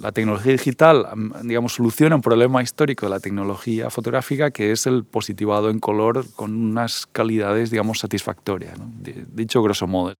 la 0.00 0.12
tecnología 0.12 0.52
digital, 0.52 1.06
digamos, 1.42 1.74
soluciona 1.74 2.14
un 2.14 2.22
problema 2.22 2.62
histórico 2.62 3.06
de 3.06 3.10
la 3.10 3.20
tecnología 3.20 3.90
fotográfica, 3.90 4.50
que 4.50 4.72
es 4.72 4.86
el 4.86 5.04
positivado 5.04 5.70
en 5.70 5.80
color 5.80 6.24
con 6.36 6.54
unas 6.54 7.06
calidades, 7.06 7.70
digamos, 7.70 7.98
satisfactorias, 7.98 8.78
¿no? 8.78 8.90
dicho 9.34 9.62
grosso 9.62 9.86
modo. 9.86 10.14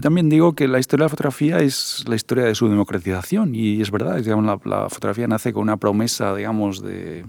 También 0.00 0.28
digo 0.28 0.54
que 0.54 0.68
la 0.68 0.78
historia 0.78 1.04
de 1.04 1.06
la 1.06 1.10
fotografía 1.10 1.58
es 1.60 2.04
la 2.06 2.14
historia 2.14 2.44
de 2.44 2.54
su 2.54 2.68
democratización 2.68 3.54
y 3.54 3.80
es 3.80 3.90
verdad, 3.90 4.16
digamos, 4.16 4.60
la, 4.64 4.88
fotografía 4.88 5.26
nace 5.26 5.52
con 5.52 5.62
una 5.62 5.76
promesa, 5.76 6.34
digamos, 6.34 6.82
de, 6.82 7.24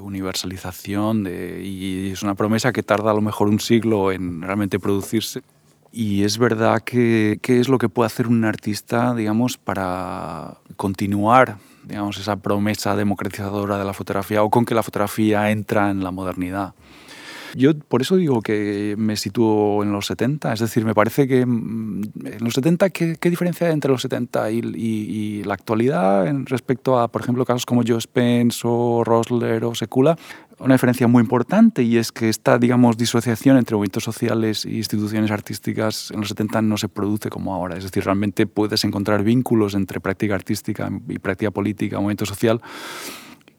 universalización 0.00 1.28
y 1.28 2.10
es 2.10 2.24
una 2.24 2.34
promesa 2.34 2.72
que 2.72 2.82
tarda 2.82 3.12
a 3.12 3.14
lo 3.14 3.20
mejor 3.20 3.48
un 3.48 3.60
siglo 3.60 4.10
en 4.10 4.42
realmente 4.42 4.80
producirse. 4.80 5.42
Y 5.92 6.24
es 6.24 6.36
verdad 6.36 6.82
que 6.82 7.38
qué 7.40 7.60
es 7.60 7.68
lo 7.68 7.78
que 7.78 7.88
puede 7.88 8.06
hacer 8.06 8.26
un 8.26 8.44
artista, 8.44 9.14
digamos, 9.14 9.56
para 9.56 10.58
continuar, 10.76 11.58
digamos, 11.84 12.18
esa 12.18 12.36
promesa 12.36 12.96
democratizadora 12.96 13.78
de 13.78 13.84
la 13.84 13.94
fotografía 13.94 14.42
o 14.42 14.50
con 14.50 14.64
que 14.64 14.74
la 14.74 14.82
fotografía 14.82 15.50
entra 15.50 15.90
en 15.90 16.02
la 16.02 16.10
modernidad. 16.10 16.74
Yo 17.54 17.78
por 17.78 18.02
eso 18.02 18.16
digo 18.16 18.42
que 18.42 18.94
me 18.98 19.16
sitúo 19.16 19.82
en 19.82 19.92
los 19.92 20.06
70, 20.06 20.52
es 20.52 20.60
decir, 20.60 20.84
me 20.84 20.94
parece 20.94 21.26
que 21.26 21.44
mm, 21.46 22.02
en 22.24 22.44
los 22.44 22.54
70, 22.54 22.90
¿qué, 22.90 23.30
diferencia 23.30 23.66
hay 23.66 23.72
entre 23.72 23.90
los 23.90 24.02
70 24.02 24.50
y, 24.50 25.42
la 25.44 25.54
actualidad 25.54 26.26
en 26.26 26.46
respecto 26.46 26.98
a, 26.98 27.08
por 27.08 27.22
ejemplo, 27.22 27.44
casos 27.44 27.64
como 27.64 27.82
Joe 27.86 28.00
Spence 28.00 28.60
o 28.64 29.04
Rosler 29.04 29.64
o 29.64 29.74
Secula? 29.74 30.16
Una 30.58 30.74
diferencia 30.74 31.06
muy 31.06 31.22
importante 31.22 31.82
y 31.82 31.98
es 31.98 32.10
que 32.10 32.28
esta, 32.28 32.58
digamos, 32.58 32.96
disociación 32.96 33.56
entre 33.56 33.76
movimientos 33.76 34.02
sociales 34.02 34.64
e 34.64 34.72
instituciones 34.72 35.30
artísticas 35.30 36.10
en 36.10 36.20
los 36.20 36.30
70 36.30 36.62
no 36.62 36.76
se 36.76 36.88
produce 36.88 37.30
como 37.30 37.54
ahora. 37.54 37.76
Es 37.76 37.84
decir, 37.84 38.04
realmente 38.04 38.46
puedes 38.46 38.84
encontrar 38.84 39.22
vínculos 39.22 39.74
entre 39.74 40.00
práctica 40.00 40.34
artística 40.34 40.90
y 41.08 41.18
práctica 41.20 41.52
política, 41.52 41.96
movimiento 41.98 42.26
social, 42.26 42.60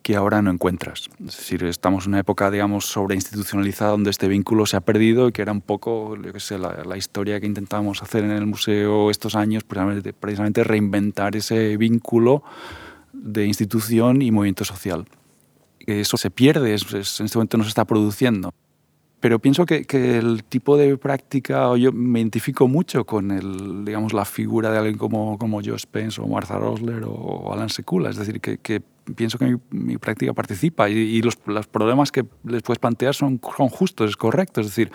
que 0.01 0.15
ahora 0.15 0.41
no 0.41 0.51
encuentras. 0.51 1.09
Es 1.19 1.37
decir, 1.37 1.63
estamos 1.63 2.05
en 2.05 2.11
una 2.11 2.19
época, 2.19 2.49
digamos, 2.51 2.85
sobreinstitucionalizada 2.85 3.91
donde 3.91 4.09
este 4.09 4.27
vínculo 4.27 4.65
se 4.65 4.77
ha 4.77 4.81
perdido 4.81 5.27
y 5.27 5.31
que 5.31 5.41
era 5.41 5.51
un 5.51 5.61
poco, 5.61 6.15
yo 6.15 6.33
qué 6.33 6.39
sé, 6.39 6.57
la, 6.57 6.97
historia 6.97 7.39
que 7.39 7.45
intentamos 7.45 8.01
hacer 8.01 8.23
en 8.23 8.31
el 8.31 8.45
museo 8.45 9.09
estos 9.09 9.35
años, 9.35 9.63
precisamente, 9.63 10.13
precisamente 10.13 10.63
reinventar 10.63 11.35
ese 11.35 11.77
vínculo 11.77 12.43
de 13.13 13.45
institución 13.45 14.21
y 14.21 14.31
movimiento 14.31 14.65
social. 14.65 15.05
Eso 15.85 16.17
se 16.17 16.29
pierde, 16.29 16.71
en 16.71 16.75
este 16.75 17.37
momento 17.37 17.57
no 17.57 17.63
se 17.63 17.69
está 17.69 17.85
produciendo 17.85 18.53
pero 19.19 19.39
pienso 19.39 19.65
que, 19.65 19.83
que, 19.83 20.17
el 20.17 20.43
tipo 20.45 20.77
de 20.77 20.97
práctica, 20.97 21.75
yo 21.75 21.91
me 21.91 22.19
identifico 22.19 22.67
mucho 22.67 23.05
con 23.05 23.31
el, 23.31 23.83
digamos, 23.83 24.13
la 24.13 24.23
figura 24.23 24.71
de 24.71 24.77
alguien 24.77 24.97
como, 24.97 25.37
como 25.37 25.61
Joe 25.63 25.77
Spence 25.77 26.21
o 26.21 26.27
Martha 26.27 26.57
Rosler 26.57 27.03
o 27.05 27.51
Alan 27.51 27.69
Sekula, 27.69 28.09
es 28.09 28.15
decir, 28.15 28.39
que, 28.39 28.59
que 28.59 28.81
pienso 29.15 29.37
que 29.37 29.57
mi, 29.69 29.97
práctica 29.97 30.33
participa 30.33 30.89
y, 30.89 31.21
los, 31.21 31.37
los, 31.45 31.67
problemas 31.67 32.11
que 32.11 32.25
les 32.43 32.61
puedes 32.61 32.79
plantear 32.79 33.13
son, 33.13 33.39
son 33.57 33.69
justos, 33.69 34.09
es 34.09 34.17
correcto, 34.17 34.61
es 34.61 34.67
decir, 34.67 34.91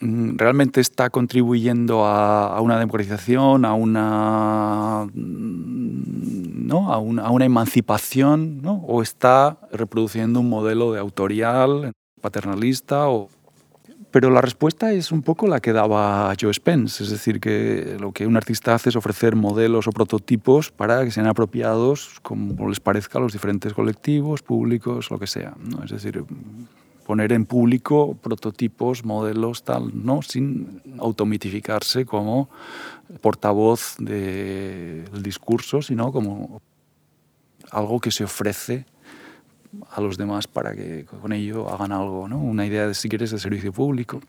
mm, 0.00 0.36
realmente 0.36 0.80
está 0.80 1.10
contribuyendo 1.10 2.04
a, 2.04 2.60
una 2.60 2.78
democratización, 2.78 3.64
a 3.64 3.74
una, 3.74 5.08
¿no? 5.14 6.92
a, 6.92 6.98
una, 6.98 7.22
a 7.22 7.30
una 7.30 7.44
emancipación, 7.44 8.62
¿no? 8.62 8.74
o 8.86 9.02
está 9.02 9.58
reproduciendo 9.72 10.40
un 10.40 10.48
modelo 10.48 10.92
de 10.92 11.00
autorial 11.00 11.92
paternalista 12.20 13.08
Pero 14.18 14.30
la 14.30 14.40
respuesta 14.40 14.90
es 14.92 15.12
un 15.12 15.22
poco 15.22 15.46
la 15.46 15.60
que 15.60 15.72
daba 15.72 16.34
Joe 16.40 16.52
Spence, 16.52 17.04
es 17.04 17.10
decir, 17.10 17.38
que 17.38 17.96
lo 18.00 18.10
que 18.10 18.26
un 18.26 18.36
artista 18.36 18.74
hace 18.74 18.88
es 18.88 18.96
ofrecer 18.96 19.36
modelos 19.36 19.86
o 19.86 19.92
prototipos 19.92 20.72
para 20.72 21.04
que 21.04 21.12
sean 21.12 21.28
apropiados 21.28 22.18
como 22.20 22.68
les 22.68 22.80
parezca 22.80 23.20
a 23.20 23.22
los 23.22 23.32
diferentes 23.32 23.72
colectivos, 23.72 24.42
públicos, 24.42 25.08
lo 25.12 25.20
que 25.20 25.28
sea. 25.28 25.54
Es 25.84 25.92
decir, 25.92 26.24
poner 27.06 27.32
en 27.32 27.46
público 27.46 28.16
prototipos, 28.20 29.04
modelos, 29.04 29.62
tal, 29.62 29.92
¿no? 29.94 30.20
sin 30.22 30.82
automitificarse 30.98 32.04
como 32.04 32.50
portavoz 33.20 33.98
del 34.00 35.22
discurso, 35.22 35.80
sino 35.80 36.10
como 36.10 36.60
algo 37.70 38.00
que 38.00 38.10
se 38.10 38.24
ofrece 38.24 38.84
a 39.90 40.00
los 40.00 40.16
demás 40.16 40.46
para 40.46 40.74
que 40.74 41.04
con 41.04 41.32
ello 41.32 41.68
hagan 41.68 41.92
algo, 41.92 42.28
¿no? 42.28 42.38
Una 42.38 42.66
idea, 42.66 42.86
de, 42.86 42.94
si 42.94 43.08
quieres, 43.08 43.30
de 43.30 43.38
servicio 43.38 43.72
público. 43.72 44.20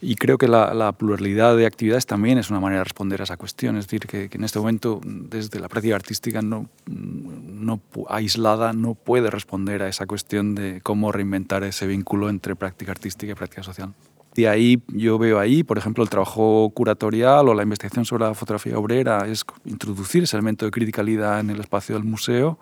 Y 0.00 0.16
creo 0.16 0.36
que 0.36 0.46
la, 0.46 0.92
pluralidad 0.92 1.56
de 1.56 1.64
actividades 1.66 2.04
también 2.06 2.36
es 2.36 2.50
una 2.50 2.60
manera 2.60 2.80
de 2.80 2.84
responder 2.84 3.20
a 3.20 3.24
esa 3.24 3.36
cuestión. 3.36 3.76
Es 3.76 3.86
decir, 3.86 4.06
que, 4.06 4.28
en 4.30 4.44
este 4.44 4.58
momento, 4.58 5.00
desde 5.04 5.58
la 5.58 5.68
práctica 5.68 5.94
artística 5.96 6.42
no, 6.42 6.68
no, 6.86 7.80
aislada, 8.08 8.72
no 8.72 8.94
puede 8.94 9.30
responder 9.30 9.82
a 9.82 9.88
esa 9.88 10.06
cuestión 10.06 10.54
de 10.54 10.80
cómo 10.82 11.12
reinventar 11.12 11.64
ese 11.64 11.86
vínculo 11.86 12.28
entre 12.28 12.54
práctica 12.56 12.92
artística 12.92 13.32
y 13.32 13.34
práctica 13.34 13.62
social. 13.62 13.94
Y 14.36 14.44
ahí 14.44 14.82
yo 14.88 15.16
veo 15.18 15.40
ahí, 15.40 15.62
por 15.62 15.78
ejemplo, 15.78 16.04
el 16.04 16.10
trabajo 16.10 16.70
curatorial 16.74 17.48
o 17.48 17.54
la 17.54 17.62
investigación 17.62 18.04
sobre 18.04 18.24
la 18.24 18.34
fotografía 18.34 18.78
obrera 18.78 19.26
es 19.26 19.44
introducir 19.64 20.24
ese 20.24 20.36
elemento 20.36 20.66
de 20.66 20.70
criticalidad 20.70 21.40
en 21.40 21.48
el 21.48 21.60
espacio 21.60 21.94
del 21.94 22.04
museo 22.04 22.58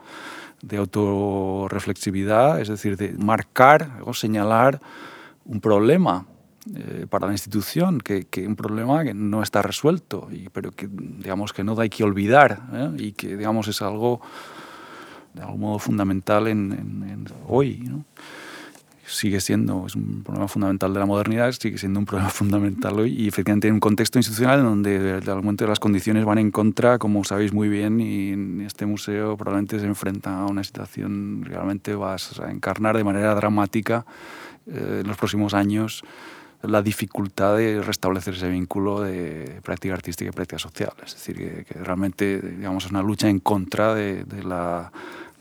de 0.67 0.77
autorreflexividad, 0.79 2.61
es 2.61 2.69
decir, 2.69 2.97
de 2.97 3.13
marcar 3.13 4.01
o 4.05 4.15
señalar 4.15 4.81
un 5.45 5.61
problema 5.61 6.27
eh, 6.75 7.07
para 7.11 7.27
la 7.27 7.33
institución, 7.33 8.01
que, 8.01 8.27
un 8.47 8.57
problema 8.57 9.05
que 9.05 9.13
no 9.13 9.43
está 9.43 9.61
resuelto, 9.61 10.29
pero 10.53 10.71
que 10.71 10.89
digamos 10.91 11.53
que 11.53 11.63
no 11.63 11.79
hay 11.79 11.91
que 11.91 12.05
olvidar 12.05 12.63
¿eh? 12.73 12.91
y 12.97 13.13
que 13.13 13.37
digamos 13.37 13.69
es 13.69 13.83
algo 13.83 14.23
de 15.35 15.43
algún 15.43 15.61
modo 15.61 15.79
fundamental 15.79 16.47
en, 16.47 17.27
hoy. 17.47 17.91
Sigue 19.07 19.41
siendo, 19.41 19.87
es 19.87 19.95
un 19.95 20.23
problema 20.23 20.49
fundamental 20.49 20.93
de 20.93 21.01
la 21.01 21.07
modernidad, 21.07 21.53
sigue 21.53 21.79
siendo 21.79 22.01
un 22.01 22.07
problema 22.07 22.31
fundamental 22.31 22.99
hoy 22.99 23.13
y 23.13 23.29
efectivamente 23.29 23.69
en 23.69 23.75
un 23.75 23.81
contexto 23.81 24.19
institucional 24.19 24.63
donde 24.63 25.21
de 25.21 25.35
momento 25.35 25.67
las 25.67 25.81
condiciones 25.81 26.25
van 26.25 26.39
en 26.39 26.51
contra, 26.51 26.99
como 26.99 27.25
sabéis 27.25 27.53
muy 27.53 27.69
bien, 27.69 28.01
y 28.01 28.65
este 28.65 28.87
museo 28.87 29.37
probablemente 29.37 29.79
se 29.79 29.87
enfrenta 29.87 30.41
a 30.41 30.47
una 30.47 30.65
situación 30.65 31.45
realmente 31.45 31.95
vas 31.95 32.41
a 32.41 32.51
encarnar 32.51 32.97
de 32.97 33.05
manera 33.05 33.35
dramática 33.35 34.07
eh, 34.67 35.01
en 35.03 35.09
los 35.09 35.17
próximos 35.17 35.55
años 35.55 36.03
la 36.63 36.81
dificultad 36.83 37.57
de 37.57 37.83
restablecer 37.83 38.35
ese 38.35 38.49
vínculo 38.49 39.01
de 39.03 39.61
práctica 39.63 39.95
artística 39.95 40.31
y 40.31 40.33
práctica 40.33 40.59
social. 40.59 40.93
Es 41.05 41.15
decir, 41.15 41.37
que, 41.37 41.65
que 41.65 41.79
realmente 41.79 42.41
digamos, 42.41 42.87
es 42.87 42.91
una 42.91 43.03
lucha 43.03 43.29
en 43.29 43.39
contra 43.39 43.95
de, 43.95 44.25
de 44.25 44.43
la 44.43 44.91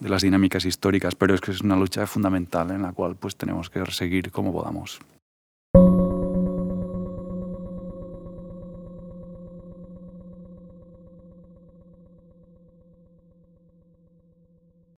de 0.03 0.09
las 0.09 0.21
dinámicas 0.21 0.65
históricas, 0.65 1.15
pero 1.15 1.33
es 1.33 1.39
que 1.39 1.51
es 1.51 1.61
una 1.61 1.77
lucha 1.77 2.05
fundamental 2.05 2.71
en 2.71 2.81
la 2.81 2.91
cual 2.91 3.15
pues 3.15 3.37
tenemos 3.37 3.69
que 3.69 3.85
seguir 3.85 4.31
como 4.31 4.51
podamos. 4.51 4.99